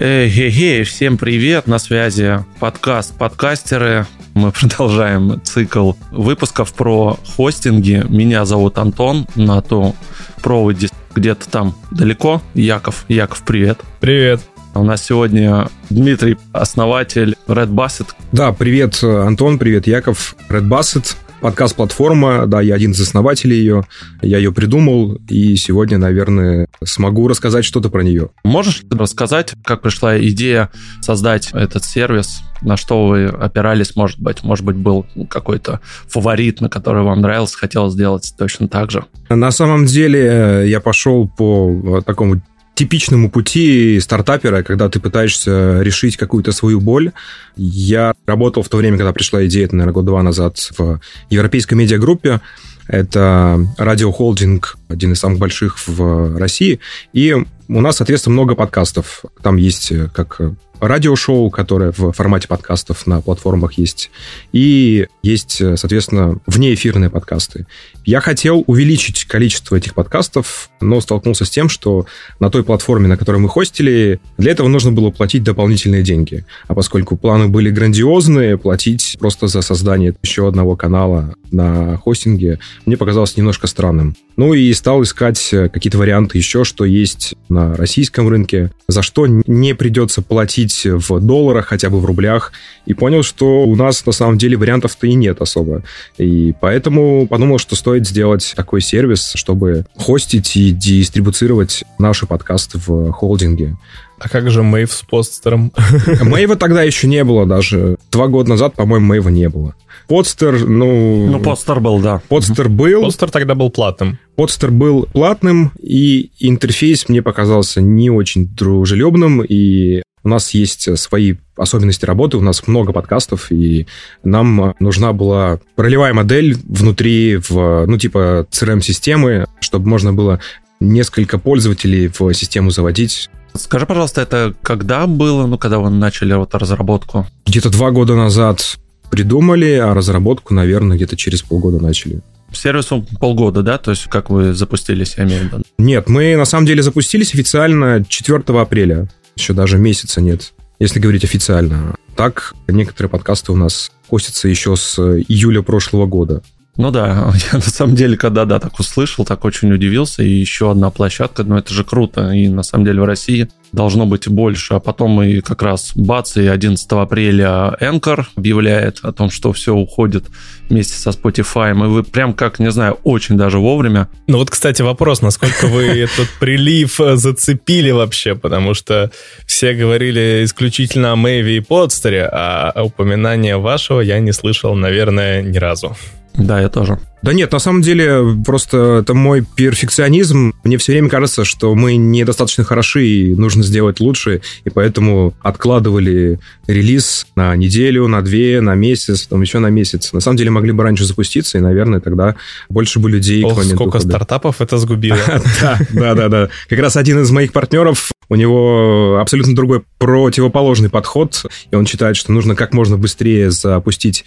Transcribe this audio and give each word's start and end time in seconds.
Эй, 0.00 0.84
всем 0.84 1.18
привет, 1.18 1.66
на 1.66 1.80
связи 1.80 2.44
подкаст 2.60 3.18
«Подкастеры». 3.18 4.06
Мы 4.34 4.52
продолжаем 4.60 5.40
цикл 5.42 5.94
выпусков 6.12 6.72
про 6.72 7.18
хостинги. 7.36 8.04
Меня 8.08 8.44
зовут 8.44 8.78
Антон, 8.78 9.26
на 9.34 9.60
то 9.60 9.96
проводе 10.40 10.88
где-то 11.16 11.50
там 11.50 11.74
далеко. 11.90 12.40
Яков, 12.54 13.06
Яков, 13.08 13.42
привет. 13.44 13.80
Привет. 13.98 14.40
У 14.76 14.84
нас 14.84 15.04
сегодня 15.04 15.68
Дмитрий, 15.90 16.36
основатель 16.52 17.34
Red 17.48 17.70
Basset. 17.70 18.10
Да, 18.30 18.52
привет, 18.52 19.02
Антон, 19.02 19.58
привет, 19.58 19.88
Яков. 19.88 20.36
Red 20.48 20.68
Basset 20.68 21.16
подкаст-платформа, 21.40 22.46
да, 22.46 22.60
я 22.60 22.74
один 22.74 22.92
из 22.92 23.00
основателей 23.00 23.56
ее, 23.56 23.84
я 24.22 24.38
ее 24.38 24.52
придумал, 24.52 25.18
и 25.28 25.56
сегодня, 25.56 25.98
наверное, 25.98 26.68
смогу 26.84 27.28
рассказать 27.28 27.64
что-то 27.64 27.90
про 27.90 28.02
нее. 28.02 28.30
Можешь 28.44 28.82
рассказать, 28.90 29.54
как 29.64 29.82
пришла 29.82 30.18
идея 30.18 30.70
создать 31.00 31.50
этот 31.52 31.84
сервис, 31.84 32.40
на 32.62 32.76
что 32.76 33.06
вы 33.06 33.26
опирались, 33.26 33.96
может 33.96 34.20
быть, 34.20 34.42
может 34.42 34.64
быть, 34.64 34.76
был 34.76 35.06
какой-то 35.28 35.80
фаворит, 36.08 36.60
на 36.60 36.68
который 36.68 37.02
вам 37.02 37.20
нравился, 37.20 37.56
хотел 37.56 37.90
сделать 37.90 38.34
точно 38.36 38.68
так 38.68 38.90
же? 38.90 39.04
На 39.28 39.50
самом 39.50 39.86
деле 39.86 40.64
я 40.68 40.80
пошел 40.80 41.28
по 41.28 42.02
такому 42.04 42.40
типичному 42.78 43.28
пути 43.28 43.98
стартапера, 43.98 44.62
когда 44.62 44.88
ты 44.88 45.00
пытаешься 45.00 45.82
решить 45.82 46.16
какую-то 46.16 46.52
свою 46.52 46.80
боль. 46.80 47.10
Я 47.56 48.14
работал 48.24 48.62
в 48.62 48.68
то 48.68 48.76
время, 48.76 48.96
когда 48.96 49.12
пришла 49.12 49.44
идея, 49.46 49.64
это, 49.64 49.74
наверное, 49.74 49.94
год 49.94 50.04
два 50.04 50.22
назад 50.22 50.58
в 50.78 51.00
европейской 51.28 51.74
медиагруппе. 51.74 52.40
Это 52.86 53.58
радиохолдинг, 53.78 54.78
один 54.88 55.12
из 55.12 55.18
самых 55.18 55.40
больших 55.40 55.88
в 55.88 56.38
России. 56.38 56.78
И 57.12 57.34
у 57.68 57.80
нас, 57.80 57.96
соответственно, 57.96 58.34
много 58.34 58.54
подкастов. 58.54 59.24
Там 59.42 59.56
есть 59.56 59.92
как 60.14 60.40
радиошоу, 60.80 61.50
которое 61.50 61.92
в 61.92 62.12
формате 62.12 62.48
подкастов 62.48 63.06
на 63.06 63.20
платформах 63.20 63.74
есть, 63.74 64.10
и 64.52 65.06
есть, 65.22 65.62
соответственно, 65.76 66.38
внеэфирные 66.46 67.10
подкасты. 67.10 67.66
Я 68.04 68.20
хотел 68.20 68.64
увеличить 68.66 69.24
количество 69.24 69.76
этих 69.76 69.94
подкастов, 69.94 70.70
но 70.80 71.00
столкнулся 71.00 71.44
с 71.44 71.50
тем, 71.50 71.68
что 71.68 72.06
на 72.40 72.50
той 72.50 72.64
платформе, 72.64 73.06
на 73.08 73.16
которой 73.16 73.36
мы 73.36 73.48
хостили, 73.48 74.20
для 74.38 74.52
этого 74.52 74.68
нужно 74.68 74.92
было 74.92 75.10
платить 75.10 75.42
дополнительные 75.42 76.02
деньги. 76.02 76.44
А 76.68 76.74
поскольку 76.74 77.16
планы 77.16 77.48
были 77.48 77.70
грандиозные, 77.70 78.56
платить 78.56 79.16
просто 79.18 79.46
за 79.46 79.60
создание 79.60 80.14
еще 80.22 80.48
одного 80.48 80.76
канала 80.76 81.34
на 81.50 81.96
хостинге 81.98 82.58
мне 82.86 82.96
показалось 82.96 83.36
немножко 83.36 83.66
странным. 83.66 84.16
Ну 84.36 84.54
и 84.54 84.72
стал 84.72 85.02
искать 85.02 85.48
какие-то 85.72 85.98
варианты 85.98 86.38
еще, 86.38 86.64
что 86.64 86.84
есть 86.84 87.34
на 87.48 87.74
российском 87.74 88.28
рынке, 88.28 88.70
за 88.86 89.02
что 89.02 89.26
не 89.26 89.74
придется 89.74 90.22
платить 90.22 90.67
платить 90.68 90.84
в 90.84 91.20
долларах, 91.20 91.66
хотя 91.66 91.90
бы 91.90 91.98
в 92.00 92.04
рублях, 92.04 92.52
и 92.86 92.94
понял, 92.94 93.22
что 93.22 93.64
у 93.64 93.76
нас 93.76 94.04
на 94.06 94.12
самом 94.12 94.38
деле 94.38 94.56
вариантов-то 94.56 95.06
и 95.06 95.14
нет 95.14 95.40
особо. 95.40 95.82
И 96.18 96.54
поэтому 96.60 97.26
подумал, 97.26 97.58
что 97.58 97.76
стоит 97.76 98.06
сделать 98.06 98.52
такой 98.56 98.80
сервис, 98.80 99.32
чтобы 99.34 99.84
хостить 99.96 100.56
и 100.56 100.70
дистрибуцировать 100.70 101.84
наши 101.98 102.26
подкасты 102.26 102.78
в 102.78 103.12
холдинге. 103.12 103.76
А 104.20 104.28
как 104.28 104.50
же 104.50 104.62
Мэйв 104.62 104.92
с 104.92 105.02
постером? 105.02 105.72
Мэйва 106.22 106.56
тогда 106.56 106.82
еще 106.82 107.06
не 107.06 107.22
было 107.22 107.46
даже. 107.46 107.96
Два 108.10 108.26
года 108.26 108.50
назад, 108.50 108.74
по-моему, 108.74 109.06
Мэйва 109.06 109.28
не 109.28 109.48
было. 109.48 109.74
Подстер, 110.08 110.66
ну... 110.66 111.28
Ну, 111.28 111.40
подстер 111.40 111.80
был, 111.80 112.00
да. 112.00 112.20
Подстер 112.28 112.68
был. 112.68 113.02
Подстер 113.02 113.30
тогда 113.30 113.54
был 113.54 113.70
платным. 113.70 114.18
Подстер 114.34 114.70
был 114.70 115.06
платным, 115.12 115.72
и 115.80 116.30
интерфейс 116.40 117.08
мне 117.08 117.22
показался 117.22 117.80
не 117.80 118.10
очень 118.10 118.48
дружелюбным, 118.48 119.42
и 119.42 120.02
у 120.28 120.30
нас 120.30 120.52
есть 120.52 120.98
свои 120.98 121.36
особенности 121.56 122.04
работы, 122.04 122.36
у 122.36 122.42
нас 122.42 122.66
много 122.66 122.92
подкастов, 122.92 123.50
и 123.50 123.86
нам 124.22 124.74
нужна 124.78 125.14
была 125.14 125.58
ролевая 125.76 126.12
модель 126.12 126.54
внутри, 126.68 127.36
в, 127.36 127.86
ну, 127.86 127.96
типа 127.96 128.46
CRM-системы, 128.50 129.46
чтобы 129.60 129.88
можно 129.88 130.12
было 130.12 130.38
несколько 130.80 131.38
пользователей 131.38 132.08
в 132.08 132.32
систему 132.34 132.70
заводить. 132.70 133.30
Скажи, 133.54 133.86
пожалуйста, 133.86 134.20
это 134.20 134.54
когда 134.62 135.06
было, 135.06 135.46
ну, 135.46 135.56
когда 135.56 135.78
вы 135.78 135.88
начали 135.88 136.34
вот 136.34 136.54
разработку? 136.54 137.26
Где-то 137.46 137.70
два 137.70 137.90
года 137.90 138.14
назад 138.14 138.78
придумали, 139.10 139.72
а 139.72 139.94
разработку, 139.94 140.52
наверное, 140.52 140.98
где-то 140.98 141.16
через 141.16 141.40
полгода 141.40 141.82
начали. 141.82 142.20
Сервису 142.52 143.06
полгода, 143.18 143.62
да? 143.62 143.78
То 143.78 143.92
есть 143.92 144.04
как 144.08 144.30
вы 144.30 144.54
запустились, 144.54 145.14
я 145.16 145.24
имею 145.24 145.40
в 145.40 145.44
виду? 145.44 145.62
Нет, 145.78 146.08
мы 146.08 146.36
на 146.36 146.44
самом 146.44 146.66
деле 146.66 146.82
запустились 146.82 147.34
официально 147.34 148.04
4 148.06 148.42
апреля. 148.60 149.08
Еще 149.38 149.52
даже 149.52 149.78
месяца 149.78 150.20
нет, 150.20 150.52
если 150.80 150.98
говорить 150.98 151.22
официально. 151.22 151.94
Так, 152.16 152.54
некоторые 152.66 153.08
подкасты 153.08 153.52
у 153.52 153.56
нас 153.56 153.92
хостятся 154.10 154.48
еще 154.48 154.74
с 154.74 154.98
июля 154.98 155.62
прошлого 155.62 156.06
года. 156.06 156.42
Ну 156.78 156.92
да, 156.92 157.32
я 157.52 157.58
на 157.58 157.60
самом 157.60 157.96
деле, 157.96 158.16
когда 158.16 158.44
да, 158.44 158.60
так 158.60 158.78
услышал, 158.78 159.24
так 159.24 159.44
очень 159.44 159.70
удивился. 159.72 160.22
И 160.22 160.30
еще 160.30 160.70
одна 160.70 160.90
площадка, 160.90 161.42
ну 161.42 161.56
это 161.56 161.74
же 161.74 161.84
круто. 161.84 162.30
И 162.30 162.48
на 162.48 162.62
самом 162.62 162.84
деле 162.86 163.02
в 163.02 163.04
России 163.04 163.48
должно 163.72 164.06
быть 164.06 164.28
больше. 164.28 164.74
А 164.74 164.80
потом 164.80 165.20
и 165.20 165.40
как 165.40 165.62
раз 165.62 165.90
бац, 165.96 166.36
и 166.36 166.46
11 166.46 166.86
апреля 166.92 167.76
Anchor 167.80 168.26
объявляет 168.36 169.00
о 169.02 169.12
том, 169.12 169.28
что 169.28 169.52
все 169.52 169.74
уходит 169.74 170.26
вместе 170.68 170.94
со 170.94 171.10
Spotify. 171.10 171.72
И 171.72 171.88
вы 171.88 172.04
прям 172.04 172.32
как, 172.32 172.60
не 172.60 172.70
знаю, 172.70 172.98
очень 173.02 173.36
даже 173.36 173.58
вовремя. 173.58 174.08
Ну 174.28 174.38
вот, 174.38 174.50
кстати, 174.50 174.80
вопрос, 174.82 175.20
насколько 175.20 175.66
вы 175.66 175.82
этот 176.04 176.28
прилив 176.38 177.00
зацепили 177.14 177.90
вообще, 177.90 178.36
потому 178.36 178.74
что 178.74 179.10
все 179.46 179.74
говорили 179.74 180.44
исключительно 180.44 181.10
о 181.10 181.16
Мэйве 181.16 181.56
и 181.56 181.60
Подстере, 181.60 182.28
а 182.30 182.72
упоминания 182.84 183.56
вашего 183.56 184.00
я 184.00 184.20
не 184.20 184.30
слышал, 184.30 184.76
наверное, 184.76 185.42
ни 185.42 185.58
разу. 185.58 185.96
Да, 186.38 186.60
я 186.60 186.68
тоже. 186.68 186.98
Да 187.20 187.32
нет, 187.32 187.50
на 187.50 187.58
самом 187.58 187.82
деле, 187.82 188.22
просто 188.46 189.00
это 189.02 189.12
мой 189.12 189.44
перфекционизм. 189.56 190.54
Мне 190.62 190.78
все 190.78 190.92
время 190.92 191.08
кажется, 191.08 191.44
что 191.44 191.74
мы 191.74 191.96
недостаточно 191.96 192.62
хороши 192.62 193.06
и 193.08 193.34
нужно 193.34 193.64
сделать 193.64 193.98
лучше, 193.98 194.40
и 194.64 194.70
поэтому 194.70 195.34
откладывали 195.42 196.38
релиз 196.68 197.26
на 197.34 197.56
неделю, 197.56 198.06
на 198.06 198.22
две, 198.22 198.60
на 198.60 198.76
месяц, 198.76 199.24
потом 199.24 199.42
еще 199.42 199.58
на 199.58 199.66
месяц. 199.66 200.12
На 200.12 200.20
самом 200.20 200.36
деле 200.36 200.50
могли 200.50 200.70
бы 200.70 200.84
раньше 200.84 201.04
запуститься, 201.04 201.58
и, 201.58 201.60
наверное, 201.60 201.98
тогда 201.98 202.36
больше 202.68 203.00
бы 203.00 203.10
людей 203.10 203.42
Ох, 203.42 203.54
к 203.54 203.56
моменту 203.56 203.74
сколько 203.74 203.96
ухода. 203.96 204.08
стартапов 204.10 204.60
это 204.60 204.78
сгубило. 204.78 205.18
Да, 205.60 205.78
да, 205.90 206.14
да, 206.14 206.28
да. 206.28 206.48
Как 206.68 206.78
раз 206.78 206.96
один 206.96 207.20
из 207.20 207.30
моих 207.32 207.52
партнеров, 207.52 208.12
у 208.28 208.36
него 208.36 209.18
абсолютно 209.20 209.56
другой 209.56 209.82
противоположный 209.98 210.88
подход, 210.88 211.44
и 211.70 211.74
он 211.74 211.84
считает, 211.86 212.16
что 212.16 212.30
нужно 212.30 212.54
как 212.54 212.72
можно 212.74 212.96
быстрее 212.96 213.50
запустить 213.50 214.24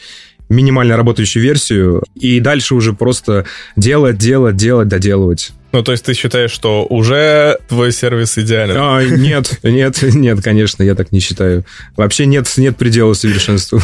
минимально 0.52 0.98
работающую 0.98 1.42
версию, 1.42 2.04
и 2.16 2.40
дальше 2.40 2.76
уже 2.76 2.94
просто 2.94 3.46
делать, 3.76 4.18
делать, 4.18 4.56
делать, 4.56 4.88
доделывать. 4.88 5.52
Ну, 5.72 5.84
то 5.84 5.94
есть 5.94 6.04
ты 6.04 6.14
считаешь, 6.14 6.52
что 6.52 6.86
уже 6.86 7.58
твой 7.70 7.94
сервис 7.94 8.38
идеален? 8.38 8.76
А, 8.78 9.02
нет, 9.04 9.60
нет, 9.64 10.02
нет, 10.02 10.44
конечно, 10.44 10.84
я 10.84 10.96
так 10.96 11.12
не 11.12 11.22
считаю. 11.22 11.66
Вообще 11.96 12.26
нет, 12.26 12.52
нет 12.58 12.76
предела 12.78 13.14
совершенству. 13.14 13.82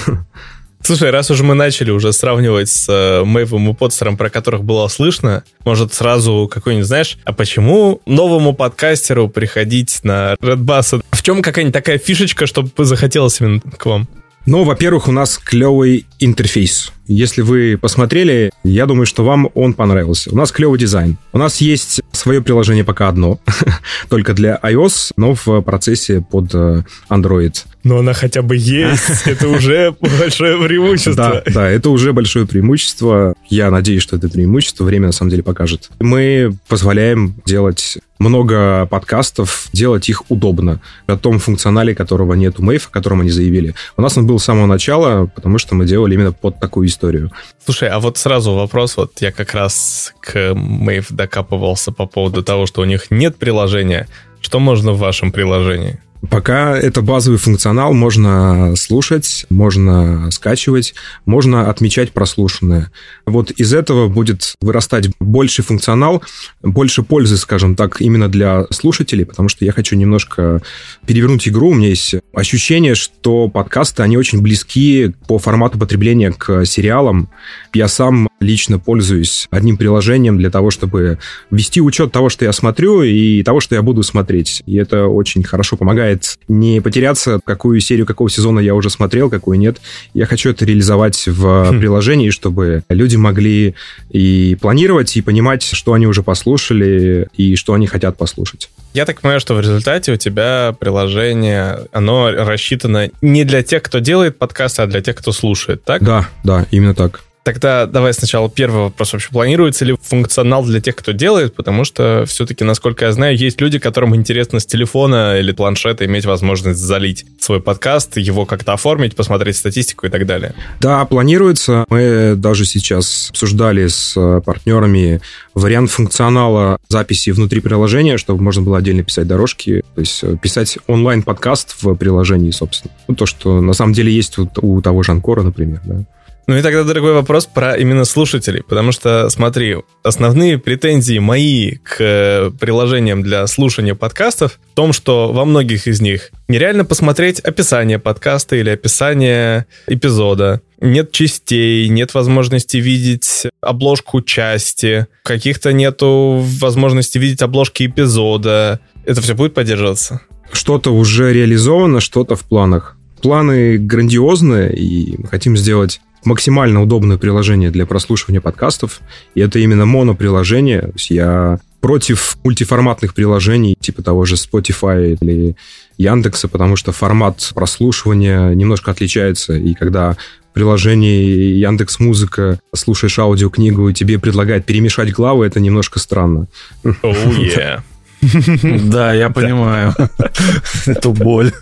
Слушай, 0.82 1.10
раз 1.10 1.32
уже 1.32 1.44
мы 1.44 1.56
начали 1.56 1.90
уже 1.90 2.14
сравнивать 2.14 2.70
с 2.70 2.88
э, 2.88 3.24
Мэйвом 3.24 3.70
и 3.70 3.74
Подстером, 3.74 4.16
про 4.16 4.30
которых 4.30 4.64
было 4.64 4.88
слышно, 4.88 5.44
может 5.66 5.94
сразу 5.94 6.50
какой-нибудь, 6.52 6.88
знаешь, 6.88 7.18
а 7.26 7.34
почему 7.34 8.02
новому 8.06 8.54
подкастеру 8.54 9.28
приходить 9.28 10.00
на 10.04 10.36
Red 10.36 10.64
Bass? 10.64 11.02
В 11.12 11.24
чем 11.24 11.42
какая-нибудь 11.42 11.74
такая 11.74 11.98
фишечка, 11.98 12.46
чтобы 12.46 12.70
захотелось 12.78 13.42
именно 13.42 13.60
к 13.60 13.86
вам? 13.86 14.08
Ну, 14.48 14.64
во-первых, 14.64 15.10
у 15.10 15.12
нас 15.12 15.38
клевый 15.38 16.08
интерфейс. 16.20 16.94
Если 17.06 17.42
вы 17.42 17.78
посмотрели, 17.78 18.52
я 18.64 18.86
думаю, 18.86 19.06
что 19.06 19.26
вам 19.26 19.50
он 19.54 19.74
понравился. 19.74 20.32
У 20.32 20.38
нас 20.38 20.54
клевый 20.54 20.80
дизайн. 20.80 21.18
У 21.34 21.38
нас 21.38 21.60
есть 21.60 22.00
свое 22.14 22.42
приложение 22.42 22.86
пока 22.86 23.10
одно, 23.10 23.42
только 24.10 24.34
для 24.34 24.58
iOS, 24.64 25.12
но 25.18 25.36
в 25.36 25.62
процессе 25.64 26.22
под 26.22 26.56
э, 26.56 26.84
Android. 27.10 27.66
Но 27.88 28.00
она 28.00 28.12
хотя 28.12 28.42
бы 28.42 28.58
есть, 28.58 29.22
это 29.26 29.48
уже 29.48 29.96
большое 30.02 30.62
преимущество. 30.62 31.16
Да, 31.16 31.44
да, 31.46 31.70
это 31.70 31.90
уже 31.90 32.12
большое 32.12 32.46
преимущество. 32.46 33.34
Я 33.48 33.72
надеюсь, 33.72 34.04
что 34.04 34.18
это 34.18 34.28
преимущество 34.28 34.84
время 34.84 35.08
на 35.08 35.14
самом 35.14 35.32
деле 35.32 35.42
покажет. 35.42 35.90
Мы 36.02 36.52
позволяем 36.68 37.42
делать 37.46 38.00
много 38.20 38.88
подкастов, 38.88 39.70
делать 39.72 40.10
их 40.10 40.30
удобно, 40.30 40.82
о 41.06 41.16
том 41.16 41.40
функционале, 41.40 41.96
которого 41.96 42.34
нет 42.34 42.60
у 42.60 42.64
Мэйв, 42.64 42.88
о 42.88 42.92
котором 42.92 43.22
они 43.22 43.30
заявили. 43.30 43.74
У 43.96 44.02
нас 44.02 44.18
он 44.18 44.28
был 44.28 44.38
с 44.38 44.44
самого 44.44 44.66
начала, 44.66 45.28
потому 45.28 45.58
что 45.58 45.74
мы 45.74 45.86
делали 45.86 46.16
именно 46.16 46.34
под 46.34 46.60
такую 46.60 46.88
историю. 46.88 47.32
Слушай, 47.64 47.88
а 47.88 48.00
вот 48.00 48.18
сразу 48.18 48.54
вопрос, 48.54 48.98
вот 48.98 49.14
я 49.22 49.32
как 49.32 49.54
раз 49.54 50.14
к 50.20 50.54
Мэйв 50.56 51.08
докапывался 51.10 51.94
по 51.94 52.06
поводу 52.06 52.44
того, 52.44 52.66
что 52.66 52.82
у 52.82 52.86
них 52.86 53.12
нет 53.12 53.38
приложения. 53.38 54.10
Что 54.42 54.60
можно 54.60 54.92
в 54.92 55.00
вашем 55.00 55.32
приложении? 55.32 56.00
Пока 56.30 56.78
это 56.78 57.02
базовый 57.02 57.38
функционал, 57.38 57.94
можно 57.94 58.76
слушать, 58.76 59.46
можно 59.50 60.32
скачивать, 60.32 60.96
можно 61.26 61.70
отмечать 61.70 62.12
прослушанное. 62.12 62.92
Вот 63.26 63.52
из 63.52 63.74
этого 63.74 64.08
будет 64.08 64.56
вырастать 64.60 65.10
больший 65.20 65.64
функционал, 65.64 66.24
больше 66.64 67.04
пользы, 67.04 67.38
скажем 67.38 67.76
так, 67.76 68.02
именно 68.02 68.30
для 68.30 68.66
слушателей, 68.72 69.26
потому 69.26 69.48
что 69.48 69.64
я 69.64 69.72
хочу 69.72 69.96
немножко 69.96 70.62
перевернуть 71.06 71.48
игру. 71.48 71.70
У 71.70 71.74
меня 71.74 71.90
есть 71.90 72.16
ощущение, 72.34 72.96
что 72.96 73.48
подкасты, 73.48 74.02
они 74.04 74.18
очень 74.18 74.42
близки 74.42 75.14
по 75.28 75.38
формату 75.38 75.78
потребления 75.78 76.32
к 76.32 76.66
сериалам. 76.66 77.30
Я 77.74 77.88
сам 77.88 78.28
лично 78.40 78.80
пользуюсь 78.80 79.48
одним 79.52 79.78
приложением 79.78 80.38
для 80.38 80.50
того, 80.50 80.72
чтобы 80.72 81.20
вести 81.52 81.82
учет 81.82 82.12
того, 82.12 82.30
что 82.30 82.46
я 82.46 82.54
смотрю, 82.54 83.04
и 83.04 83.44
того, 83.44 83.60
что 83.60 83.76
я 83.76 83.82
буду 83.82 84.04
смотреть. 84.04 84.64
И 84.66 84.76
это 84.76 85.06
очень 85.06 85.44
хорошо 85.44 85.78
помогает 85.78 86.38
не 86.48 86.82
потеряться, 86.82 87.40
какую 87.44 87.80
серию 87.80 88.06
какого 88.06 88.30
сезона 88.30 88.60
я 88.60 88.76
уже 88.76 88.90
смотрел, 88.90 89.30
какую 89.30 89.60
нет. 89.60 89.78
Я 90.14 90.26
хочу 90.26 90.52
это 90.52 90.66
реализовать 90.66 91.28
в 91.28 91.72
хм. 91.72 91.80
приложении, 91.80 92.30
чтобы 92.30 92.84
люди 92.90 93.16
могли 93.16 93.76
и 94.10 94.58
планировать, 94.60 95.16
и 95.18 95.22
понимать, 95.22 95.64
что 95.64 95.94
они 95.94 96.08
уже 96.08 96.24
послушали, 96.24 97.28
и 97.36 97.56
что 97.56 97.74
они 97.74 97.88
хотят 97.88 98.18
послушать. 98.18 98.70
Я 98.94 99.06
так 99.06 99.22
понимаю, 99.22 99.40
что 99.40 99.54
в 99.54 99.60
результате 99.60 100.14
у 100.14 100.18
тебя 100.18 100.76
приложение, 100.80 101.82
оно 101.92 102.32
рассчитано 102.32 103.10
не 103.22 103.44
для 103.44 103.62
тех, 103.62 103.84
кто 103.84 104.00
делает 104.00 104.38
подкасты, 104.38 104.82
а 104.82 104.88
для 104.88 105.02
тех, 105.02 105.16
кто 105.16 105.32
слушает, 105.32 105.84
так? 105.84 106.02
Да, 106.04 106.28
да, 106.44 106.66
именно 106.72 106.96
так. 106.96 107.22
Тогда 107.48 107.86
давай 107.86 108.14
сначала 108.14 108.50
первый 108.50 108.82
вопрос. 108.82 109.14
Вообще 109.14 109.30
планируется 109.32 109.86
ли 109.86 109.96
функционал 110.02 110.66
для 110.66 110.82
тех, 110.82 110.98
кто 110.98 111.14
делает? 111.14 111.56
Потому 111.56 111.86
что 111.86 112.26
все-таки, 112.28 112.66
насколько 112.66 113.06
я 113.06 113.14
знаю, 113.14 113.38
есть 113.38 113.62
люди, 113.62 113.80
которым 113.80 114.14
интересно 114.18 114.60
с 114.60 114.66
телефона 114.66 115.40
или 115.40 115.54
планшета 115.54 116.04
иметь 116.04 116.26
возможность 116.26 116.78
залить 116.78 117.26
свой 117.40 117.62
подкаст, 117.62 118.18
его 118.18 118.46
как-то 118.46 118.74
оформить, 118.74 119.16
посмотреть 119.16 119.56
статистику 119.56 120.08
и 120.08 120.10
так 120.10 120.26
далее. 120.26 120.56
Да, 120.82 121.06
планируется. 121.06 121.86
Мы 121.88 122.34
даже 122.36 122.66
сейчас 122.66 123.30
обсуждали 123.30 123.88
с 123.88 124.18
э, 124.18 124.42
партнерами 124.44 125.22
вариант 125.54 125.90
функционала 125.90 126.80
записи 126.90 127.30
внутри 127.30 127.62
приложения, 127.62 128.18
чтобы 128.18 128.44
можно 128.44 128.62
было 128.62 128.80
отдельно 128.80 129.04
писать 129.04 129.26
дорожки, 129.26 129.86
то 129.96 130.02
есть 130.02 130.22
э, 130.22 130.36
писать 130.36 130.80
онлайн-подкаст 130.88 131.78
в 131.82 131.96
приложении, 131.96 132.52
собственно. 132.52 132.94
Ну, 133.08 133.16
то, 133.16 133.26
что 133.26 133.62
на 133.62 133.72
самом 133.72 133.94
деле 133.94 134.12
есть 134.12 134.38
у, 134.38 134.50
у 134.62 134.82
того 134.82 135.02
же 135.02 135.14
Анкора, 135.14 135.44
например, 135.44 135.80
да. 135.86 136.04
Ну 136.48 136.56
и 136.56 136.62
тогда, 136.62 136.86
дорогой 136.86 137.12
вопрос 137.12 137.46
про 137.46 137.76
именно 137.76 138.06
слушателей, 138.06 138.64
потому 138.64 138.94
что, 138.94 139.30
смотри, 139.30 139.76
основные 140.02 140.58
претензии 140.58 141.20
мои 141.20 141.76
к 141.84 141.98
э, 142.00 142.52
приложениям 142.58 143.22
для 143.22 143.46
слушания 143.48 143.96
подкастов 143.96 144.58
в 144.72 144.74
том, 144.74 144.94
что 144.94 145.34
во 145.34 145.44
многих 145.44 145.88
из 145.88 146.00
них 146.00 146.32
нереально 146.48 146.86
посмотреть 146.86 147.42
описание 147.42 148.00
подкаста 148.00 148.56
или 148.56 148.70
описание 148.70 149.66
эпизода. 149.88 150.62
Нет 150.80 151.12
частей, 151.12 151.90
нет 151.90 152.14
возможности 152.14 152.78
видеть 152.78 153.48
обложку 153.60 154.22
части, 154.22 155.08
каких-то 155.24 155.74
нету 155.74 156.42
возможности 156.62 157.18
видеть 157.18 157.42
обложки 157.42 157.88
эпизода. 157.88 158.80
Это 159.04 159.22
все 159.22 159.36
будет 159.36 159.54
поддерживаться? 159.54 160.22
Что-то 160.54 160.92
уже 160.92 161.34
реализовано, 161.34 162.00
что-то 162.00 162.38
в 162.38 162.44
планах. 162.44 162.96
Планы 163.22 163.78
грандиозные, 163.78 164.74
и 164.74 165.16
мы 165.18 165.28
хотим 165.28 165.58
сделать 165.58 166.00
максимально 166.28 166.82
удобное 166.82 167.18
приложение 167.18 167.72
для 167.72 167.86
прослушивания 167.86 168.42
подкастов, 168.42 169.00
и 169.34 169.42
это 169.42 169.60
именно 169.60 169.86
моноприложение. 169.86 170.82
То 170.82 170.94
есть 170.96 171.10
я 171.10 171.60
против 171.82 172.38
мультиформатных 172.44 173.14
приложений, 173.14 173.78
типа 173.80 174.04
того 174.04 174.26
же 174.26 174.36
Spotify 174.36 175.18
или 175.20 175.56
Яндекса, 175.98 176.48
потому 176.48 176.76
что 176.76 176.92
формат 176.92 177.52
прослушивания 177.56 178.54
немножко 178.54 178.92
отличается, 178.92 179.54
и 179.54 179.74
когда 179.74 180.14
в 180.14 180.54
приложении 180.54 181.54
Яндекс 181.54 182.00
Музыка 182.00 182.60
слушаешь 182.76 183.20
аудиокнигу 183.20 183.90
и 183.90 183.94
тебе 183.94 184.20
предлагает 184.20 184.66
перемешать 184.66 185.12
главы, 185.12 185.46
это 185.46 185.60
немножко 185.60 186.00
странно. 186.00 186.48
Oh, 186.84 187.38
yeah. 187.38 187.82
Да, 188.90 189.14
я 189.14 189.30
понимаю 189.30 189.94
эту 190.86 191.14
боль. 191.14 191.54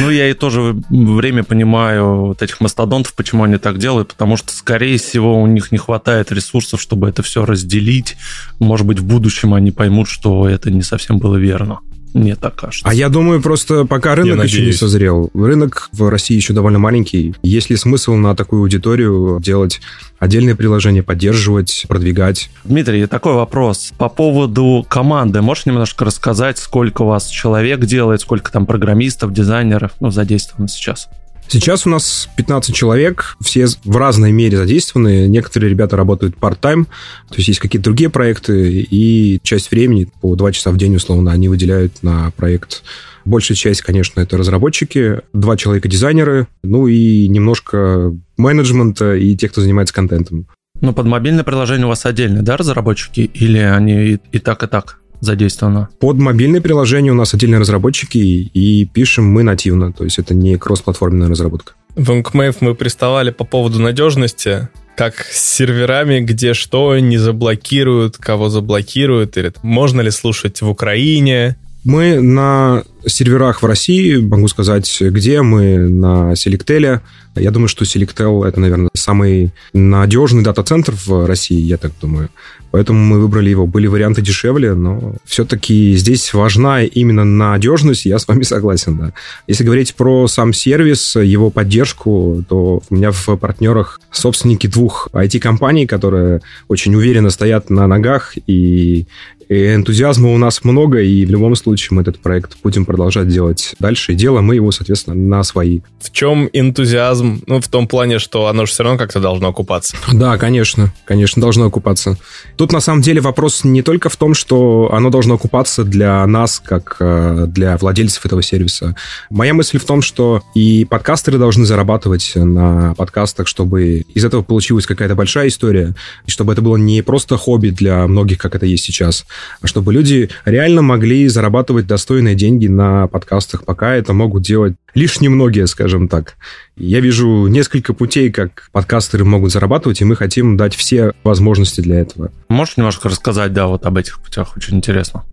Ну, 0.00 0.10
я 0.10 0.28
и 0.28 0.34
тоже 0.34 0.76
время 0.90 1.44
понимаю 1.44 2.26
вот 2.26 2.42
этих 2.42 2.60
мастодонтов, 2.60 3.14
почему 3.14 3.44
они 3.44 3.58
так 3.58 3.78
делают, 3.78 4.08
потому 4.08 4.36
что, 4.36 4.52
скорее 4.52 4.98
всего, 4.98 5.40
у 5.40 5.46
них 5.46 5.72
не 5.72 5.78
хватает 5.78 6.32
ресурсов, 6.32 6.80
чтобы 6.80 7.08
это 7.08 7.22
все 7.22 7.44
разделить. 7.44 8.16
Может 8.58 8.86
быть, 8.86 8.98
в 8.98 9.04
будущем 9.04 9.54
они 9.54 9.70
поймут, 9.70 10.08
что 10.08 10.48
это 10.48 10.70
не 10.70 10.82
совсем 10.82 11.18
было 11.18 11.36
верно. 11.36 11.80
Мне 12.14 12.36
так 12.36 12.56
кажется. 12.56 12.88
А 12.88 12.94
я 12.94 13.08
думаю, 13.08 13.42
просто 13.42 13.84
пока 13.84 14.14
рынок 14.14 14.44
еще 14.44 14.64
не 14.64 14.72
созрел. 14.72 15.30
Рынок 15.34 15.88
в 15.92 16.08
России 16.08 16.36
еще 16.36 16.52
довольно 16.52 16.78
маленький. 16.78 17.34
Есть 17.42 17.70
ли 17.70 17.76
смысл 17.76 18.14
на 18.14 18.34
такую 18.34 18.62
аудиторию 18.62 19.38
делать 19.40 19.80
отдельные 20.18 20.54
приложения, 20.54 21.02
поддерживать, 21.02 21.84
продвигать? 21.88 22.50
Дмитрий, 22.64 23.06
такой 23.06 23.34
вопрос. 23.34 23.92
По 23.98 24.08
поводу 24.08 24.86
команды. 24.88 25.42
Можешь 25.42 25.66
немножко 25.66 26.04
рассказать, 26.04 26.58
сколько 26.58 27.02
у 27.02 27.06
вас 27.06 27.28
человек 27.28 27.80
делает, 27.80 28.20
сколько 28.20 28.50
там 28.50 28.66
программистов, 28.66 29.32
дизайнеров 29.32 29.92
ну, 30.00 30.10
задействовано 30.10 30.68
сейчас? 30.68 31.08
Сейчас 31.48 31.86
у 31.86 31.90
нас 31.90 32.28
15 32.36 32.74
человек, 32.74 33.36
все 33.40 33.66
в 33.84 33.96
разной 33.96 34.32
мере 34.32 34.58
задействованы. 34.58 35.28
Некоторые 35.28 35.70
ребята 35.70 35.96
работают 35.96 36.36
part-time, 36.36 36.84
то 36.84 37.36
есть 37.36 37.48
есть 37.48 37.60
какие-то 37.60 37.84
другие 37.84 38.10
проекты, 38.10 38.82
и 38.82 39.40
часть 39.42 39.70
времени, 39.70 40.08
по 40.20 40.36
2 40.36 40.52
часа 40.52 40.70
в 40.70 40.76
день, 40.76 40.94
условно, 40.96 41.32
они 41.32 41.48
выделяют 41.48 42.02
на 42.02 42.30
проект. 42.32 42.82
Большая 43.24 43.56
часть, 43.56 43.80
конечно, 43.80 44.20
это 44.20 44.36
разработчики, 44.36 45.22
два 45.32 45.56
человека 45.56 45.88
дизайнеры, 45.88 46.48
ну 46.62 46.86
и 46.86 47.28
немножко 47.28 48.14
менеджмента 48.36 49.14
и 49.14 49.34
тех, 49.34 49.50
кто 49.50 49.62
занимается 49.62 49.94
контентом. 49.94 50.46
Ну, 50.80 50.92
под 50.92 51.06
мобильное 51.06 51.44
приложение 51.44 51.86
у 51.86 51.88
вас 51.88 52.06
отдельно, 52.06 52.42
да, 52.42 52.56
разработчики? 52.56 53.20
Или 53.20 53.58
они 53.58 54.12
и, 54.12 54.18
и 54.32 54.38
так, 54.38 54.62
и 54.62 54.66
так? 54.66 54.97
Задействовано? 55.20 55.88
Под 56.00 56.16
мобильное 56.18 56.60
приложение 56.60 57.12
у 57.12 57.16
нас 57.16 57.34
отдельные 57.34 57.60
разработчики, 57.60 58.18
и 58.18 58.84
пишем 58.86 59.26
мы 59.26 59.42
нативно, 59.42 59.92
то 59.92 60.04
есть 60.04 60.18
это 60.18 60.34
не 60.34 60.56
кроссплатформенная 60.56 61.28
разработка. 61.28 61.72
В 61.96 62.10
Inkscape 62.10 62.56
мы 62.60 62.74
приставали 62.74 63.30
по 63.30 63.44
поводу 63.44 63.80
надежности, 63.80 64.68
как 64.96 65.26
с 65.30 65.56
серверами, 65.56 66.20
где 66.20 66.54
что 66.54 66.98
не 66.98 67.18
заблокируют, 67.18 68.16
кого 68.16 68.48
заблокируют, 68.48 69.36
или 69.36 69.52
можно 69.62 70.00
ли 70.00 70.10
слушать 70.10 70.60
в 70.60 70.68
Украине. 70.68 71.56
Мы 71.88 72.20
на 72.20 72.84
серверах 73.06 73.62
в 73.62 73.66
России, 73.66 74.18
могу 74.18 74.46
сказать, 74.48 74.94
где 75.00 75.40
мы 75.40 75.78
на 75.78 76.32
Selectel. 76.32 77.00
Я 77.34 77.50
думаю, 77.50 77.68
что 77.68 77.86
Selectel 77.86 78.46
это, 78.46 78.60
наверное, 78.60 78.90
самый 78.92 79.54
надежный 79.72 80.42
дата-центр 80.42 80.92
в 81.06 81.26
России, 81.26 81.58
я 81.58 81.78
так 81.78 81.92
думаю. 81.98 82.28
Поэтому 82.72 82.98
мы 82.98 83.18
выбрали 83.18 83.48
его. 83.48 83.66
Были 83.66 83.86
варианты 83.86 84.20
дешевле, 84.20 84.74
но 84.74 85.14
все-таки 85.24 85.96
здесь 85.96 86.34
важна 86.34 86.82
именно 86.82 87.24
надежность, 87.24 88.04
я 88.04 88.18
с 88.18 88.28
вами 88.28 88.42
согласен, 88.42 88.98
да. 88.98 89.14
Если 89.46 89.64
говорить 89.64 89.94
про 89.94 90.28
сам 90.28 90.52
сервис, 90.52 91.16
его 91.16 91.48
поддержку, 91.48 92.44
то 92.50 92.82
у 92.90 92.94
меня 92.94 93.12
в 93.12 93.34
партнерах 93.36 93.98
собственники 94.10 94.66
двух 94.66 95.08
IT-компаний, 95.14 95.86
которые 95.86 96.42
очень 96.68 96.94
уверенно 96.94 97.30
стоят 97.30 97.70
на 97.70 97.86
ногах, 97.86 98.34
и 98.46 99.06
и 99.48 99.74
энтузиазма 99.74 100.32
у 100.32 100.38
нас 100.38 100.62
много, 100.64 101.00
и 101.00 101.24
в 101.24 101.30
любом 101.30 101.56
случае 101.56 101.96
мы 101.96 102.02
этот 102.02 102.18
проект 102.18 102.56
будем 102.62 102.84
продолжать 102.84 103.28
делать 103.28 103.74
дальше. 103.78 104.12
И 104.12 104.14
делаем 104.14 104.44
мы 104.44 104.56
его, 104.56 104.70
соответственно, 104.72 105.16
на 105.16 105.42
свои. 105.42 105.80
В 106.00 106.12
чем 106.12 106.48
энтузиазм? 106.52 107.42
Ну, 107.46 107.60
в 107.60 107.68
том 107.68 107.88
плане, 107.88 108.18
что 108.18 108.46
оно 108.46 108.66
же 108.66 108.72
все 108.72 108.82
равно 108.82 108.98
как-то 108.98 109.20
должно 109.20 109.48
окупаться. 109.48 109.96
Да, 110.12 110.36
конечно. 110.36 110.92
Конечно, 111.04 111.40
должно 111.40 111.66
окупаться. 111.66 112.18
Тут, 112.56 112.72
на 112.72 112.80
самом 112.80 113.02
деле, 113.02 113.20
вопрос 113.20 113.64
не 113.64 113.82
только 113.82 114.08
в 114.08 114.16
том, 114.16 114.34
что 114.34 114.90
оно 114.92 115.10
должно 115.10 115.34
окупаться 115.34 115.84
для 115.84 116.26
нас, 116.26 116.60
как 116.64 116.96
э, 117.00 117.46
для 117.48 117.76
владельцев 117.78 118.24
этого 118.26 118.42
сервиса. 118.42 118.96
Моя 119.30 119.54
мысль 119.54 119.78
в 119.78 119.84
том, 119.84 120.02
что 120.02 120.42
и 120.54 120.84
подкастеры 120.84 121.38
должны 121.38 121.64
зарабатывать 121.64 122.32
на 122.34 122.94
подкастах, 122.94 123.46
чтобы 123.46 124.04
из 124.14 124.24
этого 124.24 124.42
получилась 124.42 124.86
какая-то 124.86 125.14
большая 125.14 125.48
история, 125.48 125.94
и 126.26 126.30
чтобы 126.30 126.52
это 126.52 126.62
было 126.62 126.76
не 126.76 127.02
просто 127.02 127.36
хобби 127.36 127.70
для 127.70 128.06
многих, 128.06 128.38
как 128.38 128.54
это 128.54 128.66
есть 128.66 128.84
сейчас, 128.84 129.24
чтобы 129.64 129.92
люди 129.92 130.30
реально 130.44 130.82
могли 130.82 131.28
зарабатывать 131.28 131.86
достойные 131.86 132.34
деньги 132.34 132.66
на 132.66 133.06
подкастах, 133.06 133.64
пока 133.64 133.94
это 133.94 134.12
могут 134.12 134.42
делать 134.42 134.74
лишь 134.94 135.20
немногие, 135.20 135.66
скажем 135.66 136.08
так. 136.08 136.34
Я 136.76 137.00
вижу 137.00 137.46
несколько 137.46 137.92
путей, 137.94 138.30
как 138.30 138.68
подкастеры 138.72 139.24
могут 139.24 139.52
зарабатывать, 139.52 140.00
и 140.00 140.04
мы 140.04 140.16
хотим 140.16 140.56
дать 140.56 140.74
все 140.74 141.12
возможности 141.24 141.80
для 141.80 142.00
этого. 142.00 142.30
Можешь 142.48 142.76
немножко 142.76 143.08
рассказать, 143.08 143.52
да, 143.52 143.66
вот 143.66 143.84
об 143.86 143.96
этих 143.96 144.20
путях? 144.20 144.56
Очень 144.56 144.76
интересно. 144.76 145.24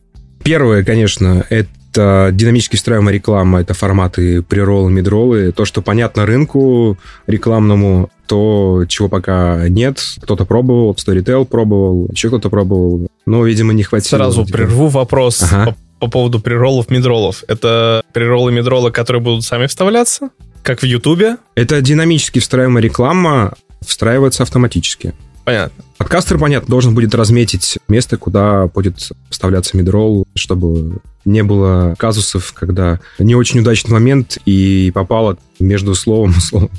Первое, 0.43 0.83
конечно, 0.83 1.45
это 1.50 1.69
динамически 1.95 2.75
встраиваемая 2.75 3.13
реклама, 3.13 3.61
это 3.61 3.73
форматы 3.73 4.41
приролы, 4.41 4.91
мидролы, 4.91 5.51
то, 5.51 5.65
что 5.65 5.81
понятно 5.81 6.25
рынку 6.25 6.97
рекламному, 7.27 8.09
то, 8.27 8.85
чего 8.87 9.07
пока 9.07 9.67
нет. 9.69 10.01
Кто-то 10.21 10.45
пробовал, 10.45 10.93
Storytel 10.93 11.45
пробовал, 11.45 12.07
еще 12.11 12.29
кто-то 12.29 12.49
пробовал, 12.49 13.07
но, 13.25 13.45
видимо, 13.45 13.73
не 13.73 13.83
хватило. 13.83 14.17
Сразу 14.17 14.45
прерву 14.45 14.87
вопрос 14.87 15.43
ага. 15.43 15.71
по 15.71 15.75
по 15.97 16.09
поводу 16.09 16.41
приролов, 16.41 16.89
мидролов. 16.91 17.45
Это 17.47 18.03
приролы, 18.11 18.51
мидролы, 18.51 18.91
которые 18.91 19.23
будут 19.23 19.45
сами 19.45 19.65
вставляться, 19.65 20.29
как 20.65 20.81
в 20.81 20.85
Ютубе? 20.85 21.37
Это 21.53 21.79
динамически 21.79 22.39
встраиваемая 22.39 22.81
реклама, 22.81 23.53
встраивается 23.85 24.41
автоматически. 24.41 25.13
Понятно. 25.43 25.83
Подкастер, 25.99 26.39
понятно, 26.39 26.67
должен 26.67 26.95
будет 26.95 27.13
разметить 27.13 27.77
место, 27.87 28.17
куда 28.17 28.65
будет 28.65 29.11
вставляться 29.29 29.77
мидрол, 29.77 30.25
чтобы 30.33 30.97
не 31.25 31.44
было 31.44 31.96
казусов, 31.98 32.53
когда 32.53 33.00
не 33.20 33.36
очень 33.36 33.60
удачный 33.60 33.91
момент 33.91 34.38
и 34.46 34.91
попало 34.94 35.38
между 35.60 35.96
словом 35.96 36.32
и 36.32 36.39
словом. 36.39 36.72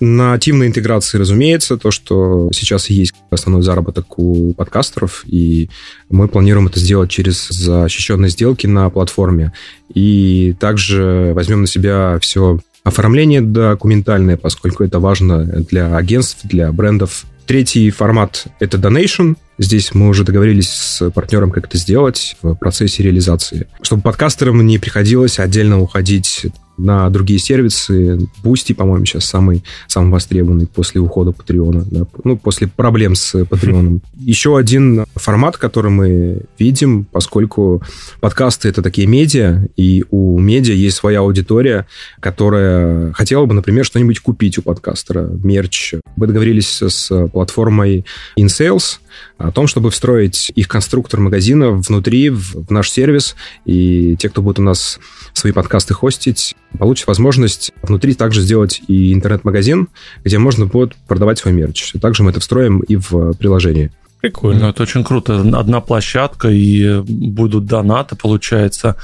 Нативной 0.00 0.66
интеграции, 0.66 1.18
разумеется, 1.18 1.76
то, 1.76 1.90
что 1.90 2.50
сейчас 2.52 2.90
есть 2.90 3.14
основной 3.30 3.62
заработок 3.62 4.18
у 4.18 4.52
подкастеров, 4.52 5.22
и 5.24 5.70
мы 6.10 6.28
планируем 6.28 6.66
это 6.66 6.80
сделать 6.80 7.10
через 7.10 7.48
защищенные 7.48 8.28
сделки 8.28 8.66
на 8.66 8.90
платформе. 8.90 9.52
И 9.94 10.54
также 10.58 11.32
возьмем 11.34 11.62
на 11.62 11.66
себя 11.66 12.18
все 12.20 12.58
оформление 12.82 13.40
документальное, 13.40 14.36
поскольку 14.36 14.84
это 14.84 14.98
важно 14.98 15.44
для 15.44 15.96
агентств, 15.96 16.40
для 16.44 16.70
брендов. 16.70 17.24
Третий 17.46 17.90
формат— 17.90 18.46
это 18.58 18.78
donation. 18.78 19.36
Здесь 19.58 19.94
мы 19.94 20.08
уже 20.08 20.24
договорились 20.24 20.70
с 20.70 21.10
партнером, 21.10 21.50
как 21.50 21.66
это 21.66 21.78
сделать 21.78 22.36
в 22.42 22.54
процессе 22.54 23.02
реализации. 23.02 23.66
Чтобы 23.82 24.02
подкастерам 24.02 24.64
не 24.66 24.78
приходилось 24.78 25.38
отдельно 25.38 25.80
уходить 25.80 26.46
на 26.76 27.08
другие 27.10 27.38
сервисы. 27.38 28.28
Boosty, 28.42 28.74
по-моему, 28.74 29.04
сейчас 29.04 29.24
самый, 29.24 29.64
самый 29.86 30.10
востребованный 30.10 30.66
после 30.66 31.00
ухода 31.00 31.32
Патреона, 31.32 31.84
да, 31.90 32.06
ну, 32.24 32.36
после 32.36 32.68
проблем 32.68 33.14
с 33.14 33.44
Патреоном. 33.50 34.02
Еще 34.16 34.56
один 34.56 35.04
формат, 35.14 35.56
который 35.56 35.90
мы 35.90 36.42
видим, 36.58 37.04
поскольку 37.04 37.82
подкасты— 38.20 38.68
это 38.70 38.82
такие 38.82 39.06
медиа, 39.06 39.68
и 39.76 40.04
у 40.10 40.38
медиа 40.38 40.74
есть 40.74 40.96
своя 40.96 41.20
аудитория, 41.20 41.86
которая 42.20 43.12
хотела 43.12 43.46
бы, 43.46 43.54
например, 43.54 43.84
что-нибудь 43.84 44.20
купить 44.20 44.58
у 44.58 44.62
подкастера, 44.62 45.28
мерч. 45.42 45.94
Мы 46.16 46.26
договорились 46.26 46.82
с 46.82 47.28
платформой 47.28 48.04
InSales, 48.36 48.98
о 49.38 49.50
том, 49.50 49.66
чтобы 49.66 49.90
встроить 49.90 50.52
их 50.54 50.68
конструктор 50.68 51.20
магазина 51.20 51.70
внутри, 51.70 52.30
в, 52.30 52.66
в 52.66 52.70
наш 52.70 52.90
сервис, 52.90 53.34
и 53.64 54.16
те, 54.16 54.28
кто 54.28 54.42
будет 54.42 54.58
у 54.58 54.62
нас 54.62 54.98
свои 55.32 55.52
подкасты 55.52 55.94
хостить, 55.94 56.54
получат 56.78 57.06
возможность 57.06 57.72
внутри 57.82 58.14
также 58.14 58.42
сделать 58.42 58.82
и 58.86 59.12
интернет-магазин, 59.12 59.88
где 60.22 60.38
можно 60.38 60.66
будет 60.66 60.94
продавать 61.08 61.38
свой 61.38 61.52
мерч. 61.52 61.92
Также 62.00 62.22
мы 62.22 62.30
это 62.30 62.40
встроим 62.40 62.80
и 62.80 62.96
в 62.96 63.32
приложении. 63.34 63.90
Прикольно. 64.24 64.60
Ну, 64.60 64.68
это 64.70 64.82
очень 64.84 65.04
круто. 65.04 65.38
Одна 65.38 65.82
площадка, 65.82 66.48
и 66.48 67.02
будут 67.02 67.66
донаты, 67.66 68.16
получается, 68.16 68.96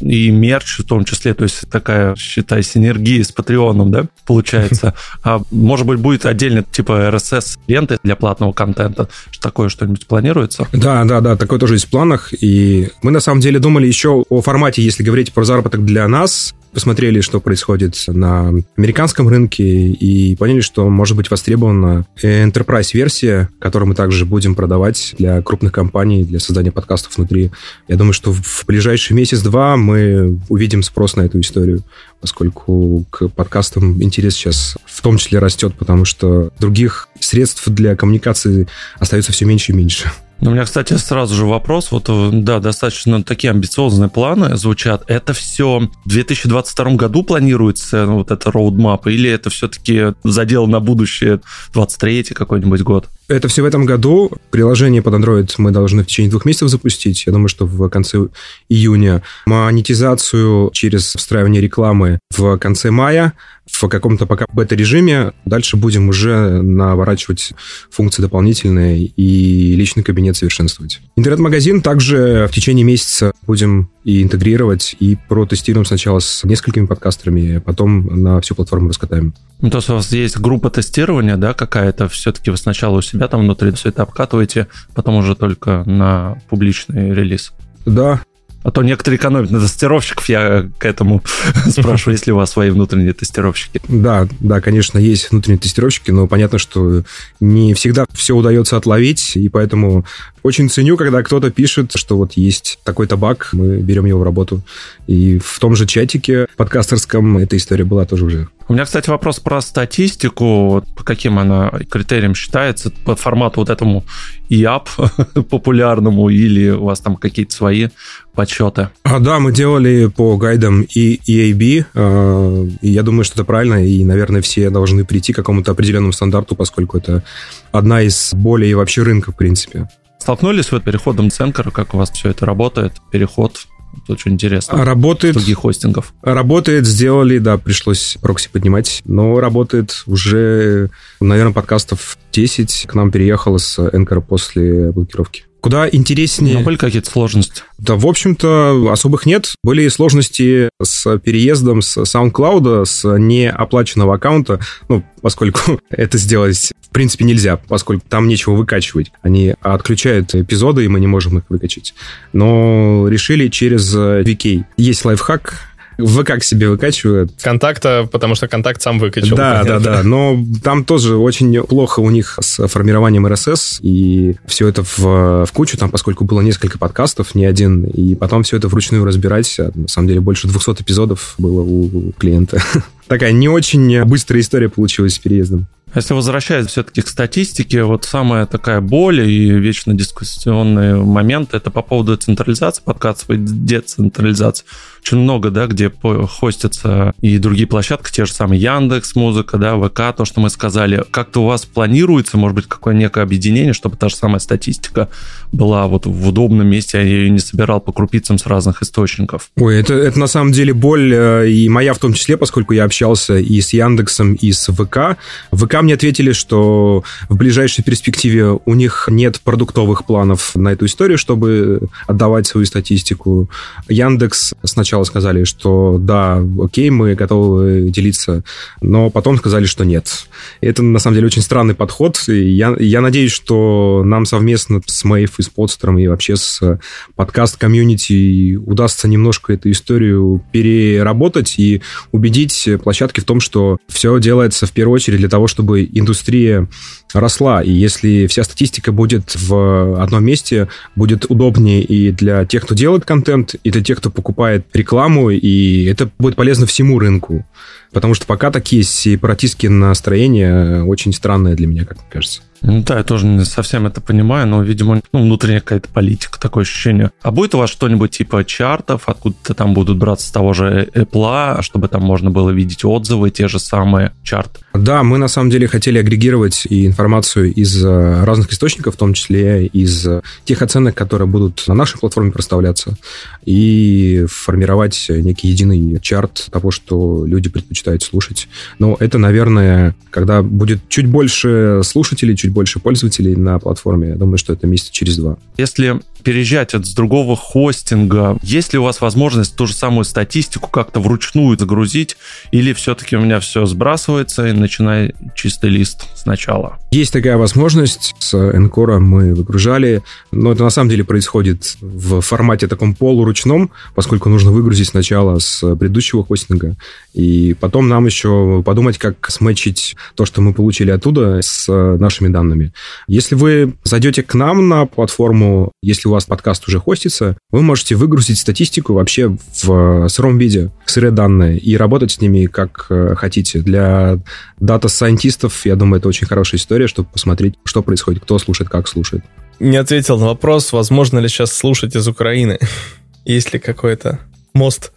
и 0.00 0.30
мерч 0.30 0.80
в 0.80 0.84
том 0.84 1.04
числе. 1.04 1.32
То 1.32 1.44
есть 1.44 1.70
такая, 1.70 2.16
считай, 2.16 2.64
синергия 2.64 3.22
с 3.22 3.30
Патреоном, 3.30 3.92
да, 3.92 4.06
получается. 4.26 4.94
А 5.22 5.40
может 5.52 5.86
быть, 5.86 6.00
будет 6.00 6.26
отдельно 6.26 6.64
типа 6.64 7.08
RSS-ленты 7.08 7.98
для 8.02 8.16
платного 8.16 8.52
контента? 8.52 9.08
Такое 9.40 9.68
что-нибудь 9.68 10.08
планируется? 10.08 10.66
Да, 10.72 11.04
да, 11.04 11.20
да, 11.20 11.36
такое 11.36 11.60
тоже 11.60 11.74
есть 11.74 11.86
в 11.86 11.90
планах. 11.90 12.34
И 12.42 12.90
мы 13.02 13.12
на 13.12 13.20
самом 13.20 13.40
деле 13.40 13.60
думали 13.60 13.86
еще 13.86 14.24
о 14.28 14.42
формате, 14.42 14.82
если 14.82 15.04
говорить 15.04 15.32
про 15.32 15.44
заработок 15.44 15.84
для 15.84 16.08
нас, 16.08 16.52
посмотрели, 16.74 17.20
что 17.20 17.40
происходит 17.40 17.96
на 18.08 18.52
американском 18.76 19.28
рынке 19.28 19.64
и 19.64 20.36
поняли, 20.36 20.60
что 20.60 20.88
может 20.90 21.16
быть 21.16 21.30
востребована 21.30 22.06
enterprise-версия, 22.22 23.48
которую 23.58 23.88
мы 23.88 23.94
также 23.94 24.26
будем 24.26 24.54
продавать 24.54 25.14
для 25.18 25.40
крупных 25.40 25.72
компаний, 25.72 26.24
для 26.24 26.40
создания 26.40 26.72
подкастов 26.72 27.16
внутри. 27.16 27.50
Я 27.88 27.96
думаю, 27.96 28.12
что 28.12 28.32
в 28.32 28.64
ближайший 28.66 29.14
месяц-два 29.14 29.76
мы 29.76 30.38
увидим 30.48 30.82
спрос 30.82 31.16
на 31.16 31.22
эту 31.22 31.40
историю, 31.40 31.82
поскольку 32.20 33.04
к 33.10 33.28
подкастам 33.28 34.02
интерес 34.02 34.34
сейчас 34.34 34.76
в 34.84 35.00
том 35.00 35.16
числе 35.16 35.38
растет, 35.38 35.74
потому 35.78 36.04
что 36.04 36.50
других 36.58 37.08
средств 37.20 37.68
для 37.68 37.96
коммуникации 37.96 38.66
остается 38.98 39.32
все 39.32 39.44
меньше 39.44 39.72
и 39.72 39.74
меньше. 39.74 40.10
У 40.44 40.50
меня, 40.50 40.64
кстати, 40.64 40.92
сразу 40.98 41.34
же 41.34 41.46
вопрос. 41.46 41.90
Вот, 41.90 42.04
э, 42.08 42.30
да, 42.30 42.60
достаточно 42.60 43.24
такие 43.24 43.50
амбициозные 43.50 44.10
планы 44.10 44.58
звучат. 44.58 45.02
Это 45.06 45.32
все 45.32 45.88
в 46.04 46.08
2022 46.08 46.96
году 46.96 47.22
планируется, 47.22 48.04
ну, 48.04 48.16
вот 48.16 48.30
это 48.30 48.52
роудмап, 48.52 49.06
или 49.06 49.30
это 49.30 49.48
все-таки 49.48 50.12
задел 50.22 50.66
на 50.66 50.80
будущее 50.80 51.40
23 51.72 52.34
какой-нибудь 52.34 52.82
год? 52.82 53.08
Это 53.26 53.48
все 53.48 53.62
в 53.62 53.64
этом 53.64 53.86
году. 53.86 54.32
Приложение 54.50 55.00
под 55.00 55.14
Android 55.14 55.50
мы 55.56 55.70
должны 55.70 56.02
в 56.02 56.06
течение 56.08 56.30
двух 56.30 56.44
месяцев 56.44 56.68
запустить. 56.68 57.24
Я 57.24 57.32
думаю, 57.32 57.48
что 57.48 57.64
в 57.64 57.88
конце 57.88 58.28
июня. 58.68 59.22
Монетизацию 59.46 60.70
через 60.74 61.14
встраивание 61.14 61.62
рекламы 61.62 62.18
в 62.36 62.58
конце 62.58 62.90
мая 62.90 63.32
в 63.70 63.88
каком-то 63.88 64.26
пока 64.26 64.46
бета-режиме. 64.52 65.32
Дальше 65.44 65.76
будем 65.76 66.08
уже 66.08 66.62
наворачивать 66.62 67.52
функции 67.90 68.22
дополнительные 68.22 69.04
и 69.04 69.74
личный 69.74 70.02
кабинет 70.02 70.36
совершенствовать. 70.36 71.00
Интернет-магазин 71.16 71.82
также 71.82 72.46
в 72.50 72.54
течение 72.54 72.84
месяца 72.84 73.32
будем 73.46 73.90
и 74.04 74.22
интегрировать, 74.22 74.96
и 75.00 75.16
протестируем 75.28 75.86
сначала 75.86 76.18
с 76.18 76.44
несколькими 76.44 76.86
подкастерами, 76.86 77.56
а 77.56 77.60
потом 77.60 78.22
на 78.22 78.40
всю 78.40 78.54
платформу 78.54 78.88
раскатаем. 78.88 79.34
Ну, 79.60 79.70
то 79.70 79.78
есть 79.78 79.88
у 79.88 79.94
вас 79.94 80.12
есть 80.12 80.38
группа 80.38 80.68
тестирования, 80.68 81.36
да, 81.36 81.54
какая-то, 81.54 82.08
все-таки 82.08 82.50
вы 82.50 82.56
сначала 82.58 82.98
у 82.98 83.02
себя 83.02 83.28
там 83.28 83.40
внутри 83.40 83.70
все 83.72 83.88
это 83.88 84.02
обкатываете, 84.02 84.68
потом 84.94 85.16
уже 85.16 85.34
только 85.34 85.84
на 85.86 86.38
публичный 86.50 87.14
релиз. 87.14 87.52
Да, 87.86 88.20
а 88.64 88.70
то 88.70 88.82
некоторые 88.82 89.18
экономят 89.18 89.50
на 89.50 89.60
тестировщиков. 89.60 90.28
Я 90.28 90.68
к 90.78 90.86
этому 90.86 91.22
спрашиваю, 91.68 92.14
есть 92.14 92.26
ли 92.26 92.32
у 92.32 92.36
вас 92.36 92.50
свои 92.50 92.70
внутренние 92.70 93.12
тестировщики? 93.12 93.80
Да, 93.88 94.26
да, 94.40 94.60
конечно, 94.60 94.98
есть 94.98 95.30
внутренние 95.30 95.58
тестировщики, 95.58 96.10
но 96.10 96.26
понятно, 96.26 96.58
что 96.58 97.04
не 97.40 97.74
всегда 97.74 98.06
все 98.12 98.34
удается 98.34 98.78
отловить, 98.78 99.36
и 99.36 99.50
поэтому 99.50 100.06
очень 100.42 100.70
ценю, 100.70 100.96
когда 100.96 101.22
кто-то 101.22 101.50
пишет, 101.50 101.92
что 101.94 102.16
вот 102.16 102.32
есть 102.32 102.78
такой-то 102.84 103.16
баг, 103.18 103.50
мы 103.52 103.76
берем 103.76 104.06
его 104.06 104.20
в 104.20 104.24
работу. 104.24 104.62
И 105.06 105.38
в 105.38 105.58
том 105.60 105.76
же 105.76 105.86
чатике 105.86 106.46
подкастерском 106.56 107.36
эта 107.38 107.58
история 107.58 107.84
была 107.84 108.06
тоже 108.06 108.24
уже. 108.24 108.48
У 108.66 108.72
меня, 108.72 108.84
кстати, 108.86 109.10
вопрос 109.10 109.40
про 109.40 109.60
статистику. 109.60 110.82
По 110.96 111.04
каким 111.04 111.38
она 111.38 111.70
критериям 111.90 112.34
считается? 112.34 112.90
По 113.04 113.14
формату 113.14 113.60
вот 113.60 113.68
этому 113.68 114.04
ИАП 114.48 114.88
популярному 115.50 116.30
или 116.30 116.70
у 116.70 116.84
вас 116.84 117.00
там 117.00 117.16
какие-то 117.16 117.54
свои 117.54 117.88
подсчеты? 118.34 118.88
А, 119.02 119.18
да, 119.18 119.38
мы 119.38 119.52
делали 119.52 120.06
по 120.06 120.38
гайдам 120.38 120.82
и 120.82 121.20
EAB, 121.26 121.84
э, 121.94 122.68
и 122.80 122.88
я 122.88 123.02
думаю, 123.02 123.24
что 123.24 123.34
это 123.34 123.44
правильно, 123.44 123.84
и, 123.84 124.02
наверное, 124.04 124.40
все 124.40 124.70
должны 124.70 125.04
прийти 125.04 125.34
к 125.34 125.36
какому-то 125.36 125.72
определенному 125.72 126.12
стандарту, 126.12 126.56
поскольку 126.56 126.96
это 126.96 127.22
одна 127.70 128.00
из 128.00 128.32
более 128.32 128.76
вообще 128.76 129.02
рынка, 129.02 129.32
в 129.32 129.36
принципе. 129.36 129.88
Столкнулись 130.18 130.72
вы 130.72 130.80
переходом 130.80 131.30
Ценкера, 131.30 131.70
как 131.70 131.92
у 131.92 131.98
вас 131.98 132.10
все 132.10 132.30
это 132.30 132.46
работает, 132.46 132.94
переход 133.12 133.66
это 134.02 134.12
очень 134.12 134.32
интересно. 134.32 134.84
Работает. 134.84 135.34
Других 135.34 135.58
хостингов. 135.58 136.14
Работает, 136.22 136.86
сделали, 136.86 137.38
да, 137.38 137.58
пришлось 137.58 138.16
прокси 138.20 138.48
поднимать, 138.50 139.02
но 139.04 139.38
работает 139.40 140.02
уже, 140.06 140.90
наверное, 141.20 141.52
подкастов 141.52 142.18
10 142.32 142.86
к 142.88 142.94
нам 142.94 143.10
переехало 143.10 143.58
с 143.58 143.78
Энкора 143.92 144.20
после 144.20 144.90
блокировки. 144.90 145.44
Куда 145.64 145.88
интереснее... 145.88 146.58
Но 146.58 146.60
были 146.60 146.76
какие-то 146.76 147.10
сложности? 147.10 147.62
Да, 147.78 147.94
в 147.94 148.06
общем-то, 148.06 148.90
особых 148.92 149.24
нет. 149.24 149.54
Были 149.62 149.88
сложности 149.88 150.68
с 150.82 151.18
переездом 151.20 151.80
с 151.80 151.96
SoundCloud, 152.02 152.84
с 152.84 153.16
неоплаченного 153.16 154.16
аккаунта, 154.16 154.60
ну, 154.90 155.02
поскольку 155.22 155.80
это 155.88 156.18
сделать 156.18 156.74
в 156.82 156.90
принципе 156.90 157.24
нельзя, 157.24 157.56
поскольку 157.56 158.04
там 158.06 158.28
нечего 158.28 158.52
выкачивать. 158.52 159.10
Они 159.22 159.54
отключают 159.62 160.34
эпизоды, 160.34 160.84
и 160.84 160.88
мы 160.88 161.00
не 161.00 161.06
можем 161.06 161.38
их 161.38 161.44
выкачать. 161.48 161.94
Но 162.34 163.08
решили 163.08 163.48
через 163.48 163.96
VK. 163.96 164.64
Есть 164.76 165.06
лайфхак, 165.06 165.60
ВК 165.98 166.38
к 166.38 166.44
себе 166.44 166.68
выкачивают. 166.68 167.32
Контакта, 167.40 168.08
потому 168.10 168.34
что 168.34 168.48
контакт 168.48 168.82
сам 168.82 168.98
выкачал. 168.98 169.36
Да, 169.36 169.60
понятно. 169.62 169.80
да, 169.80 169.96
да. 169.96 170.02
Но 170.02 170.38
там 170.62 170.84
тоже 170.84 171.16
очень 171.16 171.62
плохо 171.62 172.00
у 172.00 172.10
них 172.10 172.38
с 172.40 172.66
формированием 172.66 173.26
RSS, 173.26 173.78
и 173.80 174.36
все 174.46 174.68
это 174.68 174.82
в, 174.82 175.46
в 175.46 175.52
кучу, 175.52 175.76
там, 175.76 175.90
поскольку 175.90 176.24
было 176.24 176.40
несколько 176.40 176.78
подкастов, 176.78 177.34
не 177.34 177.46
один, 177.46 177.84
и 177.84 178.14
потом 178.14 178.42
все 178.42 178.56
это 178.56 178.68
вручную 178.68 179.04
разбирать. 179.04 179.58
На 179.74 179.88
самом 179.88 180.08
деле 180.08 180.20
больше 180.20 180.48
200 180.48 180.82
эпизодов 180.82 181.34
было 181.38 181.62
у 181.62 182.12
клиента. 182.18 182.62
Такая 183.08 183.32
не 183.32 183.48
очень 183.48 184.04
быстрая 184.04 184.40
история 184.40 184.68
получилась 184.68 185.14
с 185.14 185.18
переездом. 185.18 185.66
Если 185.94 186.12
возвращаясь 186.12 186.66
все-таки 186.66 187.02
к 187.02 187.08
статистике, 187.08 187.84
вот 187.84 188.04
самая 188.04 188.46
такая 188.46 188.80
боль 188.80 189.20
и 189.20 189.50
вечно 189.50 189.94
дискуссионный 189.94 190.96
момент 190.96 191.54
это 191.54 191.70
по 191.70 191.82
поводу 191.82 192.16
централизации 192.16 192.82
подкастов 192.82 193.30
и 193.30 193.36
децентрализации 193.36 194.64
очень 195.04 195.18
много, 195.18 195.50
да, 195.50 195.66
где 195.66 195.92
хостятся 196.28 197.12
и 197.20 197.36
другие 197.36 197.66
площадки, 197.66 198.10
те 198.10 198.24
же 198.24 198.32
самые 198.32 198.60
Яндекс, 198.60 199.14
музыка, 199.14 199.58
да, 199.58 199.76
ВК, 199.76 200.16
то, 200.16 200.24
что 200.24 200.40
мы 200.40 200.48
сказали. 200.48 201.04
Как-то 201.10 201.42
у 201.42 201.46
вас 201.46 201.66
планируется, 201.66 202.38
может 202.38 202.56
быть, 202.56 202.66
какое 202.66 202.94
некое 202.94 203.22
объединение, 203.22 203.74
чтобы 203.74 203.96
та 203.96 204.08
же 204.08 204.16
самая 204.16 204.38
статистика 204.38 205.10
была 205.52 205.86
вот 205.88 206.06
в 206.06 206.28
удобном 206.28 206.66
месте, 206.68 206.98
а 206.98 207.02
я 207.02 207.06
ее 207.06 207.30
не 207.30 207.38
собирал 207.38 207.80
по 207.80 207.92
крупицам 207.92 208.38
с 208.38 208.46
разных 208.46 208.82
источников? 208.82 209.50
Ой, 209.56 209.78
это, 209.78 209.92
это 209.92 210.18
на 210.18 210.26
самом 210.26 210.52
деле 210.52 210.72
боль 210.72 211.12
э, 211.12 211.50
и 211.50 211.68
моя 211.68 211.92
в 211.92 211.98
том 211.98 212.14
числе, 212.14 212.38
поскольку 212.38 212.72
я 212.72 212.84
общался 212.84 213.36
и 213.36 213.60
с 213.60 213.74
Яндексом, 213.74 214.34
и 214.34 214.52
с 214.52 214.72
ВК. 214.72 215.18
ВК 215.52 215.82
мне 215.82 215.94
ответили, 215.94 216.32
что 216.32 217.04
в 217.28 217.36
ближайшей 217.36 217.84
перспективе 217.84 218.58
у 218.64 218.74
них 218.74 219.08
нет 219.10 219.40
продуктовых 219.42 220.06
планов 220.06 220.52
на 220.54 220.72
эту 220.72 220.86
историю, 220.86 221.18
чтобы 221.18 221.88
отдавать 222.06 222.46
свою 222.46 222.66
статистику. 222.66 223.50
Яндекс 223.88 224.54
сначала 224.62 224.93
сначала 224.94 225.04
сказали, 225.04 225.42
что 225.42 225.98
да, 225.98 226.40
окей, 226.60 226.88
мы 226.90 227.16
готовы 227.16 227.90
делиться, 227.90 228.44
но 228.80 229.10
потом 229.10 229.36
сказали, 229.38 229.64
что 229.64 229.84
нет. 229.84 230.28
Это, 230.60 230.84
на 230.84 231.00
самом 231.00 231.16
деле, 231.16 231.26
очень 231.26 231.42
странный 231.42 231.74
подход. 231.74 232.22
И 232.28 232.50
я, 232.50 232.76
я 232.78 233.00
надеюсь, 233.00 233.32
что 233.32 234.02
нам 234.04 234.24
совместно 234.24 234.80
с 234.86 235.02
Мэйв 235.02 235.40
и 235.40 235.42
с 235.42 235.48
Подстером 235.48 235.98
и 235.98 236.06
вообще 236.06 236.36
с 236.36 236.78
подкаст-комьюнити 237.16 238.54
удастся 238.54 239.08
немножко 239.08 239.54
эту 239.54 239.72
историю 239.72 240.44
переработать 240.52 241.58
и 241.58 241.82
убедить 242.12 242.68
площадки 242.84 243.18
в 243.18 243.24
том, 243.24 243.40
что 243.40 243.78
все 243.88 244.20
делается 244.20 244.66
в 244.66 244.70
первую 244.70 244.94
очередь 244.94 245.18
для 245.18 245.28
того, 245.28 245.48
чтобы 245.48 245.82
индустрия 245.92 246.68
росла. 247.12 247.62
И 247.62 247.70
если 247.70 248.26
вся 248.26 248.44
статистика 248.44 248.92
будет 248.92 249.34
в 249.34 250.02
одном 250.02 250.24
месте, 250.24 250.68
будет 250.96 251.30
удобнее 251.30 251.82
и 251.82 252.10
для 252.10 252.44
тех, 252.44 252.64
кто 252.64 252.74
делает 252.74 253.04
контент, 253.04 253.54
и 253.54 253.70
для 253.70 253.82
тех, 253.82 253.98
кто 253.98 254.10
покупает 254.10 254.66
рекламу, 254.72 255.30
и 255.30 255.84
это 255.84 256.10
будет 256.18 256.36
полезно 256.36 256.66
всему 256.66 256.98
рынку. 256.98 257.46
Потому 257.92 258.14
что 258.14 258.26
пока 258.26 258.50
такие 258.50 258.82
сепаратистские 258.82 259.70
настроения 259.70 260.82
очень 260.82 261.12
странные 261.12 261.54
для 261.54 261.68
меня, 261.68 261.84
как 261.84 261.98
мне 261.98 262.06
кажется. 262.10 262.42
Ну 262.60 262.82
да, 262.82 262.98
я 262.98 263.04
тоже 263.04 263.26
не 263.26 263.44
совсем 263.44 263.86
это 263.86 264.00
понимаю, 264.00 264.48
но, 264.48 264.62
видимо, 264.62 265.00
ну, 265.12 265.22
внутренняя 265.22 265.60
какая-то 265.60 265.88
политика, 265.90 266.40
такое 266.40 266.62
ощущение. 266.62 267.10
А 267.22 267.30
будет 267.30 267.54
у 267.54 267.58
вас 267.58 267.70
что-нибудь 267.70 268.10
типа 268.10 268.44
чартов, 268.44 269.02
откуда-то 269.06 269.54
там 269.54 269.74
будут 269.74 269.98
браться 269.98 270.26
с 270.26 270.30
того 270.30 270.54
же 270.54 270.88
Apple, 270.94 271.62
чтобы 271.62 271.88
там 271.88 272.02
можно 272.02 272.30
было 272.30 272.50
видеть 272.50 272.84
отзывы, 272.84 273.30
те 273.30 273.48
же 273.48 273.60
самые 273.60 274.12
чарты? 274.22 274.63
Да, 274.74 275.04
мы 275.04 275.18
на 275.18 275.28
самом 275.28 275.50
деле 275.50 275.68
хотели 275.68 275.98
агрегировать 275.98 276.66
и 276.68 276.84
информацию 276.84 277.54
из 277.54 277.84
э, 277.84 278.24
разных 278.24 278.52
источников, 278.52 278.94
в 278.94 278.98
том 278.98 279.14
числе 279.14 279.66
из 279.66 280.04
тех 280.44 280.62
оценок, 280.62 280.96
которые 280.96 281.28
будут 281.28 281.62
на 281.68 281.74
нашей 281.74 281.98
платформе 281.98 282.32
проставляться, 282.32 282.96
и 283.44 284.26
формировать 284.28 285.06
некий 285.08 285.46
единый 285.46 286.00
чарт 286.00 286.48
того, 286.50 286.72
что 286.72 287.24
люди 287.24 287.48
предпочитают 287.48 288.02
слушать. 288.02 288.48
Но 288.80 288.96
это, 288.98 289.18
наверное, 289.18 289.94
когда 290.10 290.42
будет 290.42 290.80
чуть 290.88 291.06
больше 291.06 291.82
слушателей, 291.84 292.36
чуть 292.36 292.50
больше 292.50 292.80
пользователей 292.80 293.36
на 293.36 293.60
платформе. 293.60 294.08
Я 294.08 294.16
думаю, 294.16 294.38
что 294.38 294.52
это 294.52 294.66
месяца 294.66 294.92
через 294.92 295.16
два. 295.16 295.38
Если 295.56 296.00
переезжать 296.24 296.74
от 296.74 296.86
с 296.86 296.94
другого 296.94 297.36
хостинга, 297.36 298.36
есть 298.42 298.72
ли 298.72 298.78
у 298.78 298.82
вас 298.82 299.00
возможность 299.00 299.54
ту 299.56 299.66
же 299.66 299.74
самую 299.74 300.04
статистику 300.04 300.70
как-то 300.70 301.00
вручную 301.00 301.58
загрузить, 301.58 302.16
или 302.50 302.72
все-таки 302.72 303.16
у 303.16 303.20
меня 303.20 303.40
все 303.40 303.66
сбрасывается 303.66 304.46
и 304.46 304.52
начинаю 304.52 305.14
чистый 305.34 305.70
лист 305.70 306.04
сначала? 306.16 306.78
Есть 306.90 307.12
такая 307.12 307.36
возможность. 307.36 308.14
С 308.18 308.34
Encore 308.34 308.98
мы 308.98 309.34
выгружали, 309.34 310.02
но 310.32 310.52
это 310.52 310.62
на 310.62 310.70
самом 310.70 310.90
деле 310.90 311.04
происходит 311.04 311.76
в 311.80 312.20
формате 312.20 312.66
таком 312.66 312.94
полуручном, 312.94 313.70
поскольку 313.94 314.28
нужно 314.28 314.50
выгрузить 314.50 314.88
сначала 314.88 315.38
с 315.38 315.60
предыдущего 315.76 316.24
хостинга, 316.24 316.76
и 317.12 317.54
потом 317.58 317.88
нам 317.88 318.06
еще 318.06 318.62
подумать, 318.64 318.98
как 318.98 319.30
сметчить 319.30 319.96
то, 320.14 320.24
что 320.24 320.40
мы 320.40 320.54
получили 320.54 320.90
оттуда, 320.90 321.40
с 321.42 321.70
нашими 321.70 322.28
данными. 322.28 322.72
Если 323.06 323.34
вы 323.34 323.74
зайдете 323.84 324.22
к 324.22 324.34
нам 324.34 324.68
на 324.68 324.86
платформу, 324.86 325.72
если 325.82 326.08
у 326.08 326.13
вас 326.14 326.24
подкаст 326.24 326.66
уже 326.68 326.80
хостится, 326.80 327.36
вы 327.50 327.62
можете 327.62 327.94
выгрузить 327.94 328.38
статистику 328.38 328.94
вообще 328.94 329.36
в 329.62 330.08
сыром 330.08 330.38
виде, 330.38 330.70
сырые 330.86 331.10
данные, 331.10 331.58
и 331.58 331.76
работать 331.76 332.12
с 332.12 332.20
ними 332.20 332.46
как 332.46 332.86
э, 332.90 333.14
хотите. 333.16 333.60
Для 333.60 334.18
дата-сайентистов, 334.58 335.66
я 335.66 335.76
думаю, 335.76 335.98
это 335.98 336.08
очень 336.08 336.26
хорошая 336.26 336.60
история, 336.60 336.86
чтобы 336.86 337.08
посмотреть, 337.10 337.54
что 337.64 337.82
происходит, 337.82 338.22
кто 338.22 338.38
слушает, 338.38 338.70
как 338.70 338.88
слушает. 338.88 339.24
Не 339.60 339.76
ответил 339.76 340.18
на 340.18 340.26
вопрос, 340.26 340.72
возможно 340.72 341.18
ли 341.18 341.28
сейчас 341.28 341.52
слушать 341.52 341.94
из 341.94 342.08
Украины. 342.08 342.58
Есть 343.24 343.52
ли 343.52 343.58
какой-то 343.58 344.20
мост? 344.52 344.92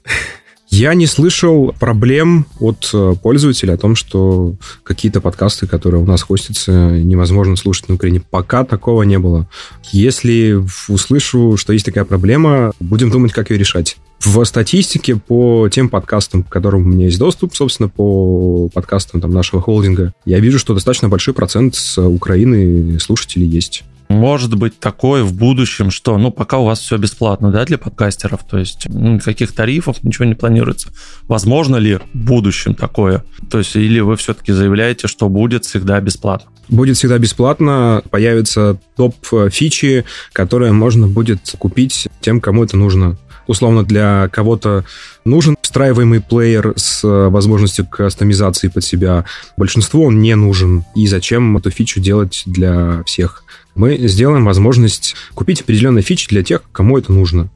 Я 0.77 0.93
не 0.93 1.07
слышал 1.07 1.73
проблем 1.79 2.45
от 2.59 2.91
э, 2.93 3.15
пользователей 3.23 3.73
о 3.73 3.77
том, 3.77 3.95
что 3.95 4.53
какие-то 4.83 5.21
подкасты, 5.21 5.65
которые 5.65 6.03
у 6.03 6.05
нас 6.05 6.21
хостятся, 6.21 6.71
невозможно 6.71 7.55
слушать 7.55 7.89
на 7.89 7.95
Украине. 7.95 8.21
Пока 8.29 8.63
такого 8.63 9.01
не 9.01 9.17
было. 9.17 9.49
Если 9.91 10.63
услышу, 10.87 11.57
что 11.57 11.73
есть 11.73 11.83
такая 11.83 12.05
проблема, 12.05 12.73
будем 12.79 13.09
думать, 13.09 13.31
как 13.31 13.49
ее 13.49 13.57
решать. 13.57 13.97
В 14.19 14.43
статистике 14.45 15.15
по 15.15 15.67
тем 15.67 15.89
подкастам, 15.89 16.43
к 16.43 16.49
которым 16.49 16.81
у 16.81 16.89
меня 16.89 17.05
есть 17.05 17.17
доступ, 17.17 17.55
собственно, 17.55 17.89
по 17.89 18.69
подкастам 18.71 19.19
там, 19.19 19.31
нашего 19.31 19.63
холдинга, 19.63 20.13
я 20.25 20.39
вижу, 20.39 20.59
что 20.59 20.75
достаточно 20.75 21.09
большой 21.09 21.33
процент 21.33 21.73
с 21.73 21.99
Украины 21.99 22.99
слушателей 22.99 23.47
есть. 23.47 23.83
Может 24.09 24.55
быть 24.55 24.79
такое 24.79 25.23
в 25.23 25.33
будущем, 25.33 25.91
что, 25.91 26.17
ну, 26.17 26.31
пока 26.31 26.57
у 26.59 26.65
вас 26.65 26.79
все 26.79 26.97
бесплатно, 26.97 27.51
да, 27.51 27.65
для 27.65 27.77
подкастеров, 27.77 28.43
то 28.49 28.57
есть 28.57 28.87
никаких 28.87 29.53
тарифов, 29.53 30.03
ничего 30.03 30.25
не 30.25 30.33
планируется. 30.33 30.91
Возможно 31.23 31.75
ли 31.75 31.97
в 31.97 32.05
будущем 32.13 32.73
такое? 32.73 33.23
То 33.49 33.57
есть 33.57 33.75
или 33.75 33.99
вы 33.99 34.15
все-таки 34.15 34.53
заявляете, 34.53 35.07
что 35.07 35.29
будет 35.29 35.65
всегда 35.65 35.99
бесплатно? 35.99 36.49
Будет 36.69 36.97
всегда 36.97 37.17
бесплатно, 37.17 38.01
появятся 38.09 38.79
топ-фичи, 38.95 40.05
которые 40.33 40.71
можно 40.71 41.07
будет 41.07 41.55
купить 41.57 42.07
тем, 42.21 42.41
кому 42.41 42.63
это 42.63 42.77
нужно 42.77 43.17
условно 43.47 43.83
для 43.83 44.29
кого-то 44.31 44.83
нужен 45.25 45.55
встраиваемый 45.61 46.21
плеер 46.21 46.73
с 46.75 47.01
возможностью 47.03 47.87
кастомизации 47.87 48.67
под 48.67 48.83
себя. 48.83 49.25
Большинству 49.55 50.05
он 50.05 50.19
не 50.19 50.35
нужен. 50.35 50.85
И 50.95 51.07
зачем 51.07 51.57
эту 51.57 51.71
фичу 51.71 51.99
делать 51.99 52.43
для 52.45 53.03
всех? 53.05 53.43
Мы 53.77 53.97
сделаем 54.07 54.45
возможность 54.45 55.15
купить 55.33 55.61
определенные 55.61 56.01
фичи 56.01 56.27
для 56.29 56.43
тех, 56.43 56.63
кому 56.71 56.97
это 56.97 57.13
нужно. 57.13 57.49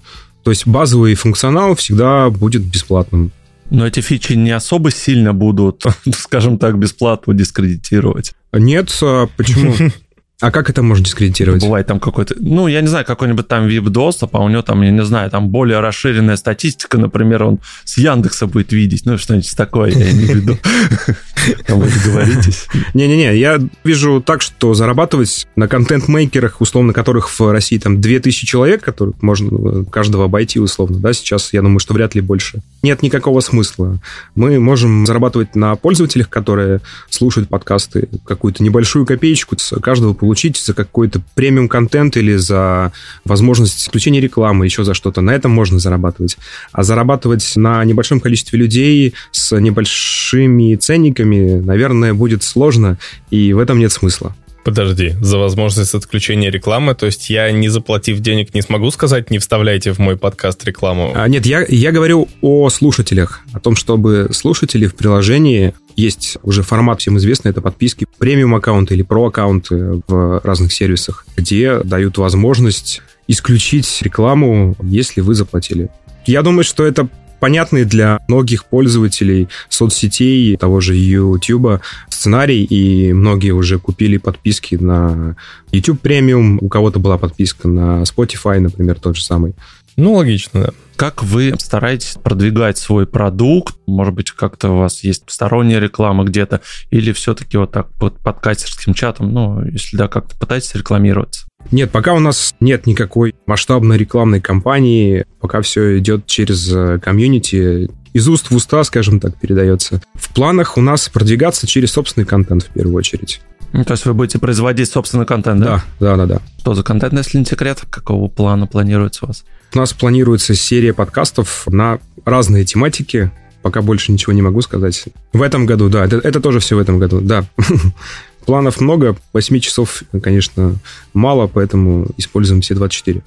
То 0.44 0.52
есть 0.52 0.66
базовый 0.66 1.16
функционал 1.16 1.76
всегда 1.76 2.30
будет 2.30 2.62
бесплатным. 2.62 3.32
Но 3.70 3.88
эти 3.88 4.02
фичи 4.02 4.34
не 4.34 4.52
особо 4.52 4.92
сильно 4.92 5.34
будут, 5.34 5.84
скажем 6.14 6.58
так, 6.58 6.78
бесплатно 6.78 7.34
дискредитировать. 7.34 8.34
Нет, 8.54 8.90
а 9.02 9.28
почему? 9.38 9.74
А 10.42 10.50
как 10.52 10.70
это 10.72 10.82
можно 10.82 11.06
дискредитировать? 11.06 11.62
Бывает 11.62 11.86
там 11.86 12.00
какой-то, 12.00 12.36
ну, 12.40 12.68
я 12.68 12.82
не 12.82 12.88
знаю, 12.88 13.06
какой-нибудь 13.06 13.48
там 13.48 13.68
VIP 13.68 13.90
доступ, 13.90 14.36
а 14.36 14.40
у 14.40 14.50
него 14.50 14.64
там, 14.64 14.82
я 14.82 14.90
не 14.90 15.04
знаю, 15.06 15.30
там 15.30 15.50
более 15.50 15.80
расширенная 15.80 16.36
статистика, 16.36 16.98
например, 16.98 17.44
он 17.44 17.60
с 17.84 17.98
Яндекса 18.00 18.48
будет 18.48 18.74
видеть, 18.74 19.06
ну, 19.06 19.20
что-нибудь 19.20 19.56
такое, 19.56 19.92
я 19.92 20.12
имею 20.12 20.32
в 20.32 20.36
виду. 20.36 20.58
Там 21.66 21.80
вы 21.80 21.90
договоритесь. 21.90 22.68
Не-не-не, 22.94 23.36
я 23.36 23.60
вижу 23.84 24.22
так, 24.22 24.42
что 24.42 24.76
зарабатывать 24.76 25.48
на 25.56 25.68
контент-мейкерах, 25.68 26.62
условно, 26.62 26.94
которых 26.94 27.30
в 27.30 27.52
России 27.52 27.80
там 27.80 28.00
2000 28.00 28.46
человек, 28.46 28.84
которых 28.84 29.22
можно 29.24 29.86
каждого 29.86 30.26
обойти, 30.26 30.60
условно, 30.60 31.00
да, 31.00 31.14
сейчас, 31.14 31.52
я 31.54 31.62
думаю, 31.62 31.80
что 31.80 31.96
вряд 31.96 32.14
ли 32.14 32.22
больше. 32.22 32.62
Нет 32.84 33.02
никакого 33.02 33.40
смысла. 33.40 34.00
Мы 34.36 34.60
можем 34.60 35.06
зарабатывать 35.08 35.56
на 35.56 35.76
пользователях, 35.76 36.30
которые 36.30 36.82
слушают 37.10 37.50
подкасты, 37.50 38.08
какую-то 38.24 38.64
небольшую 38.64 39.06
копеечку 39.06 39.56
с 39.58 39.80
каждого 39.80 40.14
получить 40.14 40.31
получить 40.32 40.56
за 40.56 40.74
какой-то 40.74 41.22
премиум 41.36 41.68
контент 41.68 42.16
или 42.16 42.38
за 42.38 42.94
возможность 43.26 43.86
включения 43.86 44.22
рекламы, 44.22 44.64
еще 44.64 44.86
за 44.86 44.94
что-то. 44.94 45.20
На 45.20 45.32
этом 45.32 45.52
можно 45.52 45.78
зарабатывать. 45.78 46.38
А 46.72 46.84
зарабатывать 46.84 47.58
на 47.58 47.84
небольшом 47.84 48.22
количестве 48.22 48.58
людей 48.58 49.14
с 49.32 49.60
небольшими 49.60 50.78
ценниками, 50.78 51.60
наверное, 51.60 52.14
будет 52.14 52.44
сложно, 52.44 52.98
и 53.30 53.52
в 53.52 53.60
этом 53.60 53.78
нет 53.78 53.92
смысла. 53.92 54.34
Подожди, 54.64 55.16
за 55.22 55.38
возможность 55.38 55.96
отключения 55.96 56.52
рекламы, 56.52 56.94
то 56.94 57.08
есть 57.08 57.30
я, 57.30 57.52
не 57.52 57.70
заплатив 57.70 58.20
денег, 58.20 58.54
не 58.54 58.62
смогу 58.62 58.92
сказать, 58.92 59.32
не 59.32 59.40
вставляйте 59.40 59.92
в 59.92 60.00
мой 60.00 60.18
подкаст 60.18 60.64
рекламу? 60.66 61.12
А, 61.16 61.28
нет, 61.28 61.46
я, 61.46 61.66
я 61.68 61.92
говорю 61.92 62.28
о 62.42 62.70
слушателях, 62.70 63.42
о 63.54 63.60
том, 63.60 63.76
чтобы 63.76 64.30
слушатели 64.32 64.86
в 64.86 64.96
приложении 64.96 65.74
есть 65.96 66.38
уже 66.44 66.62
формат 66.64 67.02
всем 67.02 67.18
известный, 67.18 67.50
это 67.52 67.62
подписки 67.62 68.06
премиум 68.18 68.56
аккаунты 68.56 68.94
или 68.94 69.02
про 69.02 69.28
аккаунты 69.28 70.02
в 70.08 70.42
разных 70.44 70.72
сервисах, 70.74 71.26
где 71.36 71.80
дают 71.80 72.18
возможность 72.18 73.02
исключить 73.28 74.02
рекламу, 74.02 74.76
если 74.84 75.22
вы 75.22 75.34
заплатили. 75.34 75.90
Я 76.26 76.44
думаю, 76.44 76.64
что 76.64 76.86
это 76.86 77.10
понятный 77.42 77.86
для 77.86 78.20
многих 78.28 78.66
пользователей 78.66 79.50
соцсетей, 79.68 80.56
того 80.56 80.80
же 80.80 80.96
YouTube 80.96 81.82
сценарий, 82.08 82.64
и 82.64 83.12
многие 83.12 83.52
уже 83.52 83.80
купили 83.80 84.18
подписки 84.18 84.76
на 84.76 85.36
YouTube 85.72 86.00
премиум, 86.00 86.60
у 86.62 86.70
кого-то 86.70 87.00
была 87.00 87.18
подписка 87.18 87.68
на 87.68 88.04
Spotify, 88.04 88.60
например, 88.60 89.00
тот 89.00 89.18
же 89.18 89.24
самый. 89.24 89.56
Ну, 89.98 90.14
логично, 90.14 90.62
да. 90.62 90.70
Как 90.96 91.24
вы 91.24 91.56
стараетесь 91.58 92.16
продвигать 92.22 92.78
свой 92.78 93.08
продукт? 93.08 93.76
Может 93.88 94.14
быть, 94.14 94.32
как-то 94.32 94.70
у 94.70 94.78
вас 94.78 95.04
есть 95.04 95.24
сторонняя 95.28 95.80
реклама 95.80 96.24
где-то? 96.24 96.62
Или 96.92 97.12
все-таки 97.12 97.58
вот 97.58 97.72
так 97.72 97.90
под 98.00 98.20
подкастерским 98.20 98.94
чатом? 98.94 99.34
Ну, 99.34 99.66
если 99.66 99.98
да, 99.98 100.08
как-то 100.08 100.38
пытаетесь 100.38 100.76
рекламироваться? 100.76 101.48
Нет, 101.72 101.92
пока 101.92 102.14
у 102.14 102.20
нас 102.20 102.56
нет 102.60 102.86
никакой 102.88 103.36
масштабной 103.46 103.98
рекламной 103.98 104.42
кампании, 104.42 105.26
пока 105.40 105.62
все 105.62 105.98
идет 106.00 106.26
через 106.26 106.72
э, 106.74 107.00
комьюнити, 107.00 107.90
из 108.14 108.28
уст 108.28 108.52
в 108.52 108.56
уста, 108.56 108.84
скажем 108.84 109.20
так, 109.20 109.36
передается. 109.38 110.02
В 110.16 110.34
планах 110.34 110.78
у 110.78 110.82
нас 110.82 111.08
продвигаться 111.10 111.68
через 111.68 111.92
собственный 111.92 112.26
контент 112.26 112.64
в 112.64 112.70
первую 112.70 112.96
очередь. 112.96 113.42
Ну, 113.74 113.86
то 113.86 113.94
есть 113.94 114.06
вы 114.06 114.14
будете 114.14 114.38
производить 114.38 114.90
собственный 114.90 115.26
контент, 115.26 115.62
да? 115.62 115.84
Да, 116.00 116.16
да, 116.16 116.18
да, 116.18 116.26
да. 116.26 116.42
Что 116.60 116.74
за 116.74 116.84
контент, 116.84 117.14
если 117.14 117.38
не 117.38 117.46
секрет? 117.46 117.82
Какого 117.90 118.28
плана 118.28 118.68
планируется 118.68 119.26
у 119.26 119.28
вас? 119.30 119.46
У 119.74 119.78
нас 119.78 119.94
планируется 119.94 120.54
серия 120.56 120.94
подкастов 120.94 121.64
на 121.68 122.00
разные 122.26 122.66
тематики. 122.66 123.32
Пока 123.62 123.82
больше 123.82 124.12
ничего 124.12 124.34
не 124.34 124.42
могу 124.42 124.62
сказать. 124.62 125.06
В 125.34 125.42
этом 125.42 125.66
году, 125.66 125.88
да, 125.88 126.04
это, 126.04 126.18
это 126.18 126.42
тоже 126.42 126.60
все 126.60 126.76
в 126.76 126.80
этом 126.80 127.00
году, 127.00 127.22
да. 127.22 127.46
Планов 128.46 128.82
много, 128.82 129.16
8 129.34 129.60
часов, 129.60 130.04
конечно, 130.22 130.76
мало, 131.14 131.48
поэтому 131.48 132.08
используем 132.18 132.62
все 132.62 132.76
24. 132.76 133.22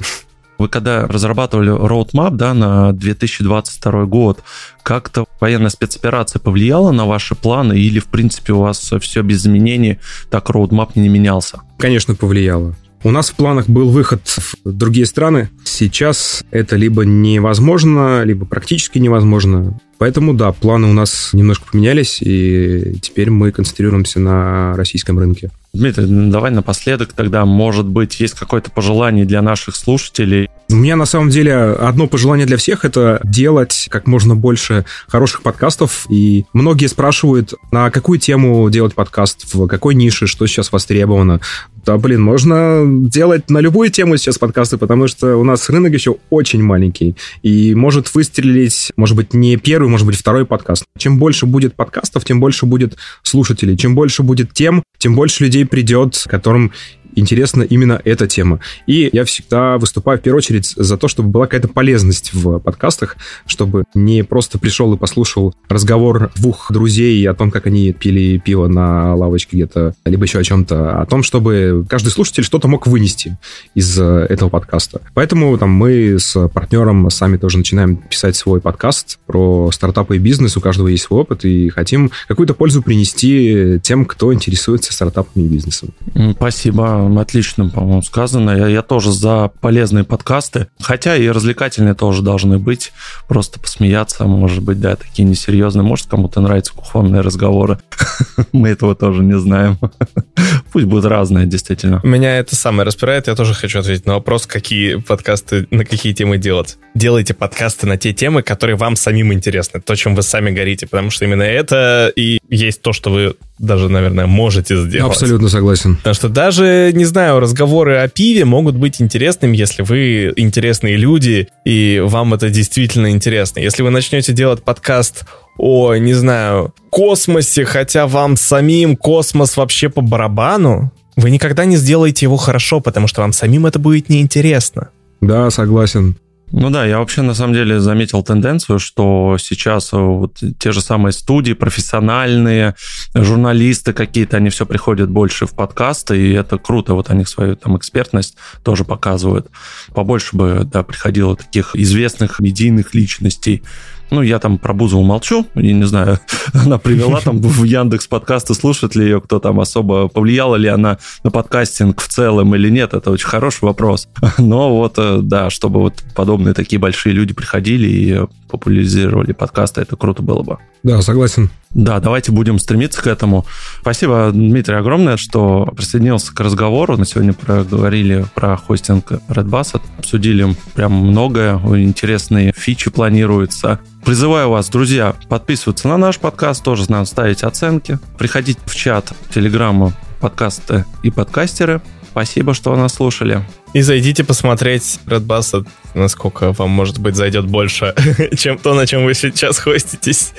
Вы 0.58 0.68
когда 0.68 1.06
разрабатывали 1.06 1.72
roadmap 1.72 2.36
да, 2.36 2.54
на 2.54 2.92
2022 2.92 4.04
год, 4.04 4.42
как-то 4.82 5.24
военная 5.40 5.70
спецоперация 5.70 6.38
повлияла 6.38 6.92
на 6.92 7.06
ваши 7.06 7.34
планы 7.34 7.74
или, 7.78 7.98
в 7.98 8.06
принципе, 8.06 8.52
у 8.52 8.60
вас 8.60 8.92
все 9.00 9.22
без 9.22 9.42
изменений, 9.42 9.98
так 10.30 10.50
roadmap 10.50 10.90
не 10.94 11.08
менялся? 11.08 11.60
Конечно, 11.78 12.14
повлияло. 12.14 12.76
У 13.02 13.10
нас 13.10 13.30
в 13.30 13.34
планах 13.34 13.68
был 13.68 13.90
выход 13.90 14.22
в 14.64 14.72
другие 14.72 15.04
страны. 15.04 15.50
Сейчас 15.64 16.42
это 16.50 16.76
либо 16.76 17.04
невозможно, 17.04 18.22
либо 18.22 18.46
практически 18.46 18.98
невозможно. 18.98 19.78
Поэтому, 20.04 20.34
да, 20.34 20.52
планы 20.52 20.86
у 20.88 20.92
нас 20.92 21.30
немножко 21.32 21.64
поменялись, 21.72 22.20
и 22.20 22.98
теперь 23.00 23.30
мы 23.30 23.52
концентрируемся 23.52 24.20
на 24.20 24.76
российском 24.76 25.18
рынке. 25.18 25.48
Дмитрий, 25.72 26.04
давай 26.30 26.50
напоследок 26.50 27.14
тогда, 27.14 27.46
может 27.46 27.86
быть, 27.86 28.20
есть 28.20 28.34
какое-то 28.34 28.70
пожелание 28.70 29.24
для 29.24 29.40
наших 29.40 29.74
слушателей? 29.74 30.50
У 30.70 30.76
меня 30.76 30.96
на 30.96 31.04
самом 31.04 31.28
деле 31.28 31.54
одно 31.54 32.06
пожелание 32.06 32.46
для 32.46 32.56
всех– 32.56 32.84
это 32.86 33.20
делать 33.22 33.86
как 33.90 34.06
можно 34.06 34.34
больше 34.34 34.86
хороших 35.08 35.42
подкастов. 35.42 36.06
И 36.08 36.46
многие 36.54 36.86
спрашивают, 36.86 37.52
на 37.70 37.90
какую 37.90 38.18
тему 38.18 38.68
делать 38.70 38.94
подкаст, 38.94 39.54
в 39.54 39.66
какой 39.66 39.94
нише, 39.94 40.26
что 40.26 40.46
сейчас 40.46 40.72
востребовано. 40.72 41.40
Да, 41.84 41.98
блин, 41.98 42.22
можно 42.22 42.82
делать 42.86 43.50
на 43.50 43.58
любую 43.58 43.90
тему 43.90 44.16
сейчас 44.16 44.38
подкасты, 44.38 44.78
потому 44.78 45.06
что 45.06 45.36
у 45.36 45.44
нас 45.44 45.68
рынок 45.68 45.92
еще 45.92 46.16
очень 46.30 46.62
маленький. 46.62 47.14
И 47.42 47.74
может 47.74 48.14
выстрелить, 48.14 48.90
может 48.96 49.16
быть, 49.16 49.34
не 49.34 49.58
первый, 49.58 49.88
может 49.88 50.06
быть, 50.06 50.16
второй 50.16 50.46
подкаст. 50.46 50.84
Чем 50.96 51.18
больше 51.18 51.44
будет 51.44 51.74
подкастов, 51.74 52.24
тем 52.24 52.40
больше 52.40 52.64
будет 52.64 52.96
слушателей. 53.22 53.76
Чем 53.76 53.94
больше 53.94 54.22
будет 54.22 54.54
тем, 54.54 54.82
тем 54.96 55.14
больше 55.14 55.44
людей 55.44 55.66
придет, 55.66 56.24
которым 56.26 56.72
интересна 57.14 57.62
именно 57.62 58.00
эта 58.04 58.26
тема. 58.26 58.60
И 58.86 59.10
я 59.12 59.24
всегда 59.24 59.78
выступаю 59.78 60.18
в 60.18 60.22
первую 60.22 60.38
очередь 60.38 60.72
за 60.76 60.96
то, 60.96 61.08
чтобы 61.08 61.28
была 61.28 61.46
какая-то 61.46 61.68
полезность 61.68 62.32
в 62.32 62.58
подкастах, 62.58 63.16
чтобы 63.46 63.84
не 63.94 64.22
просто 64.22 64.58
пришел 64.58 64.92
и 64.94 64.98
послушал 64.98 65.54
разговор 65.68 66.30
двух 66.36 66.70
друзей 66.70 67.26
о 67.28 67.34
том, 67.34 67.50
как 67.50 67.66
они 67.66 67.92
пили 67.92 68.38
пиво 68.38 68.66
на 68.66 69.14
лавочке 69.14 69.56
где-то, 69.56 69.94
либо 70.04 70.24
еще 70.24 70.38
о 70.38 70.44
чем-то, 70.44 70.98
а 70.98 71.02
о 71.02 71.06
том, 71.06 71.22
чтобы 71.22 71.84
каждый 71.88 72.10
слушатель 72.10 72.44
что-то 72.44 72.68
мог 72.68 72.86
вынести 72.86 73.36
из 73.74 73.98
э, 73.98 74.26
этого 74.28 74.48
подкаста. 74.48 75.00
Поэтому 75.14 75.56
там 75.58 75.70
мы 75.70 76.18
с 76.18 76.48
партнером 76.48 77.10
сами 77.10 77.36
тоже 77.36 77.58
начинаем 77.58 77.96
писать 77.96 78.36
свой 78.36 78.60
подкаст 78.60 79.18
про 79.26 79.70
стартапы 79.72 80.16
и 80.16 80.18
бизнес, 80.18 80.56
у 80.56 80.60
каждого 80.60 80.88
есть 80.88 81.04
свой 81.04 81.20
опыт, 81.20 81.44
и 81.44 81.68
хотим 81.68 82.10
какую-то 82.28 82.54
пользу 82.54 82.82
принести 82.82 83.78
тем, 83.82 84.04
кто 84.04 84.32
интересуется 84.32 84.92
стартапами 84.92 85.44
и 85.44 85.48
бизнесом. 85.48 85.90
Спасибо 86.36 87.03
отлично, 87.18 87.68
по-моему, 87.68 88.02
сказано. 88.02 88.50
Я, 88.50 88.68
я 88.68 88.82
тоже 88.82 89.12
за 89.12 89.50
полезные 89.60 90.04
подкасты, 90.04 90.68
хотя 90.80 91.16
и 91.16 91.28
развлекательные 91.28 91.94
тоже 91.94 92.22
должны 92.22 92.58
быть. 92.58 92.92
Просто 93.28 93.60
посмеяться, 93.60 94.24
может 94.24 94.62
быть, 94.62 94.80
да, 94.80 94.96
такие 94.96 95.24
несерьезные. 95.28 95.82
Может, 95.82 96.06
кому-то 96.06 96.40
нравятся 96.40 96.72
кухонные 96.74 97.22
разговоры. 97.22 97.78
Мы 98.52 98.70
этого 98.70 98.94
тоже 98.94 99.22
не 99.22 99.38
знаем. 99.38 99.78
Пусть 100.72 100.86
будут 100.86 101.06
разные, 101.06 101.46
действительно. 101.46 102.00
Меня 102.02 102.38
это 102.38 102.56
самое 102.56 102.86
распирает. 102.86 103.28
Я 103.28 103.34
тоже 103.34 103.54
хочу 103.54 103.78
ответить 103.78 104.06
на 104.06 104.14
вопрос, 104.14 104.46
какие 104.46 104.96
подкасты, 104.96 105.66
на 105.70 105.84
какие 105.84 106.12
темы 106.12 106.38
делать. 106.38 106.76
Делайте 106.94 107.34
подкасты 107.34 107.86
на 107.86 107.96
те 107.96 108.12
темы, 108.12 108.42
которые 108.42 108.76
вам 108.76 108.96
самим 108.96 109.32
интересны, 109.32 109.80
то, 109.80 109.94
чем 109.96 110.14
вы 110.14 110.22
сами 110.22 110.50
горите, 110.50 110.86
потому 110.86 111.10
что 111.10 111.24
именно 111.24 111.42
это 111.42 112.12
и 112.14 112.38
есть 112.48 112.82
то, 112.82 112.92
что 112.92 113.10
вы 113.10 113.36
даже, 113.64 113.88
наверное, 113.88 114.26
можете 114.26 114.76
сделать. 114.76 115.12
Абсолютно 115.12 115.48
согласен. 115.48 115.96
Потому 115.96 116.14
что 116.14 116.28
даже, 116.28 116.92
не 116.94 117.04
знаю, 117.04 117.40
разговоры 117.40 117.96
о 117.96 118.08
пиве 118.08 118.44
могут 118.44 118.76
быть 118.76 119.00
интересными, 119.00 119.56
если 119.56 119.82
вы 119.82 120.32
интересные 120.36 120.96
люди, 120.96 121.48
и 121.64 122.00
вам 122.04 122.34
это 122.34 122.50
действительно 122.50 123.10
интересно. 123.10 123.60
Если 123.60 123.82
вы 123.82 123.90
начнете 123.90 124.32
делать 124.32 124.62
подкаст 124.62 125.24
о, 125.58 125.94
не 125.96 126.14
знаю, 126.14 126.74
космосе, 126.90 127.64
хотя 127.64 128.06
вам 128.06 128.36
самим 128.36 128.96
космос 128.96 129.56
вообще 129.56 129.88
по 129.88 130.00
барабану, 130.00 130.92
вы 131.16 131.30
никогда 131.30 131.64
не 131.64 131.76
сделаете 131.76 132.26
его 132.26 132.36
хорошо, 132.36 132.80
потому 132.80 133.06
что 133.06 133.22
вам 133.22 133.32
самим 133.32 133.66
это 133.66 133.78
будет 133.78 134.08
неинтересно. 134.08 134.90
Да, 135.20 135.50
согласен. 135.50 136.16
Ну 136.56 136.70
да, 136.70 136.86
я 136.86 137.00
вообще 137.00 137.22
на 137.22 137.34
самом 137.34 137.52
деле 137.52 137.80
заметил 137.80 138.22
тенденцию, 138.22 138.78
что 138.78 139.36
сейчас 139.40 139.92
э, 139.92 139.96
вот 139.96 140.38
те 140.60 140.70
же 140.70 140.80
самые 140.80 141.12
студии, 141.12 141.52
профессиональные, 141.52 142.76
журналисты 143.12 143.92
какие-то, 143.92 144.36
они 144.36 144.50
все 144.50 144.64
приходят 144.64 145.10
больше 145.10 145.46
в 145.46 145.54
подкасты, 145.54 146.16
и 146.16 146.32
это 146.32 146.56
круто, 146.58 146.94
вот 146.94 147.10
они 147.10 147.24
свою 147.24 147.56
там 147.56 147.76
экспертность 147.76 148.36
тоже 148.62 148.84
показывают. 148.84 149.48
Побольше 149.94 150.36
бы, 150.36 150.62
да, 150.64 150.84
приходило 150.84 151.36
таких 151.36 151.74
известных 151.74 152.38
медийных 152.38 152.94
личностей, 152.94 153.64
ну, 154.10 154.22
я 154.22 154.38
там 154.38 154.58
про 154.58 154.72
Бузову 154.74 155.02
молчу, 155.02 155.46
я 155.54 155.72
не 155.72 155.84
знаю, 155.84 156.18
она 156.54 156.78
привела 156.78 157.20
там 157.20 157.40
в 157.40 157.64
Яндекс 157.64 158.06
подкасты, 158.06 158.54
слушает 158.54 158.94
ли 158.94 159.04
ее 159.04 159.20
кто 159.20 159.38
там 159.38 159.60
особо, 159.60 160.08
повлияла 160.08 160.56
ли 160.56 160.68
она 160.68 160.98
на 161.22 161.30
подкастинг 161.30 162.00
в 162.00 162.08
целом 162.08 162.54
или 162.54 162.68
нет, 162.70 162.94
это 162.94 163.10
очень 163.10 163.28
хороший 163.28 163.64
вопрос. 163.64 164.08
Но 164.38 164.76
вот, 164.76 164.94
э, 164.98 165.18
да, 165.22 165.50
чтобы 165.50 165.80
вот 165.80 165.94
подобные 166.14 166.54
такие 166.54 166.78
большие 166.78 167.14
люди 167.14 167.34
приходили 167.34 167.88
и 167.88 168.26
популяризировали 168.54 169.32
подкасты, 169.32 169.80
это 169.80 169.96
круто 169.96 170.22
было 170.22 170.42
бы. 170.42 170.58
Да, 170.82 171.02
согласен. 171.02 171.50
Да, 171.70 171.98
давайте 171.98 172.30
будем 172.30 172.60
стремиться 172.60 173.02
к 173.02 173.08
этому. 173.08 173.44
Спасибо, 173.80 174.30
Дмитрий, 174.32 174.76
огромное, 174.76 175.16
что 175.16 175.72
присоединился 175.76 176.32
к 176.32 176.38
разговору. 176.38 176.96
На 176.96 177.04
сегодня 177.04 177.32
проговорили 177.32 178.24
про 178.34 178.56
хостинг 178.56 179.10
Red 179.10 179.48
Basset, 179.48 179.82
обсудили 179.98 180.54
прям 180.74 180.92
многое, 180.92 181.56
интересные 181.82 182.52
фичи 182.56 182.90
планируются. 182.90 183.80
Призываю 184.04 184.50
вас, 184.50 184.68
друзья, 184.68 185.16
подписываться 185.28 185.88
на 185.88 185.96
наш 185.96 186.18
подкаст, 186.18 186.62
тоже 186.62 186.84
надо 186.88 187.06
ставить 187.06 187.42
оценки. 187.42 187.98
Приходите 188.18 188.60
в 188.66 188.74
чат, 188.76 189.12
телеграмму, 189.30 189.92
подкасты 190.20 190.84
и 191.02 191.10
подкастеры. 191.10 191.80
Спасибо, 192.10 192.54
что 192.54 192.76
нас 192.76 192.94
слушали. 192.94 193.44
И 193.72 193.80
зайдите 193.82 194.22
посмотреть 194.22 195.00
Red 195.06 195.26
Basset, 195.26 195.66
насколько 195.94 196.52
вам, 196.52 196.70
может 196.70 196.98
быть, 196.98 197.16
зайдет 197.16 197.46
больше, 197.46 197.94
чем 198.36 198.58
то, 198.58 198.74
на 198.74 198.86
чем 198.86 199.04
вы 199.04 199.14
сейчас 199.14 199.58
хоститесь. 199.58 200.32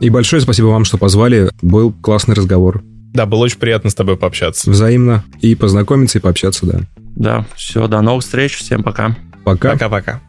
И 0.00 0.08
большое 0.08 0.40
спасибо 0.40 0.66
вам, 0.66 0.84
что 0.84 0.98
позвали. 0.98 1.50
Был 1.62 1.92
классный 1.92 2.34
разговор. 2.34 2.82
Да, 3.12 3.26
было 3.26 3.40
очень 3.40 3.58
приятно 3.58 3.90
с 3.90 3.94
тобой 3.94 4.16
пообщаться. 4.16 4.70
Взаимно. 4.70 5.24
И 5.40 5.54
познакомиться, 5.54 6.18
и 6.18 6.20
пообщаться, 6.20 6.64
да. 6.64 6.80
Да, 7.16 7.46
все, 7.56 7.86
до 7.86 8.00
новых 8.00 8.24
встреч. 8.24 8.56
Всем 8.56 8.82
пока. 8.82 9.16
Пока. 9.44 9.72
Пока-пока. 9.72 10.20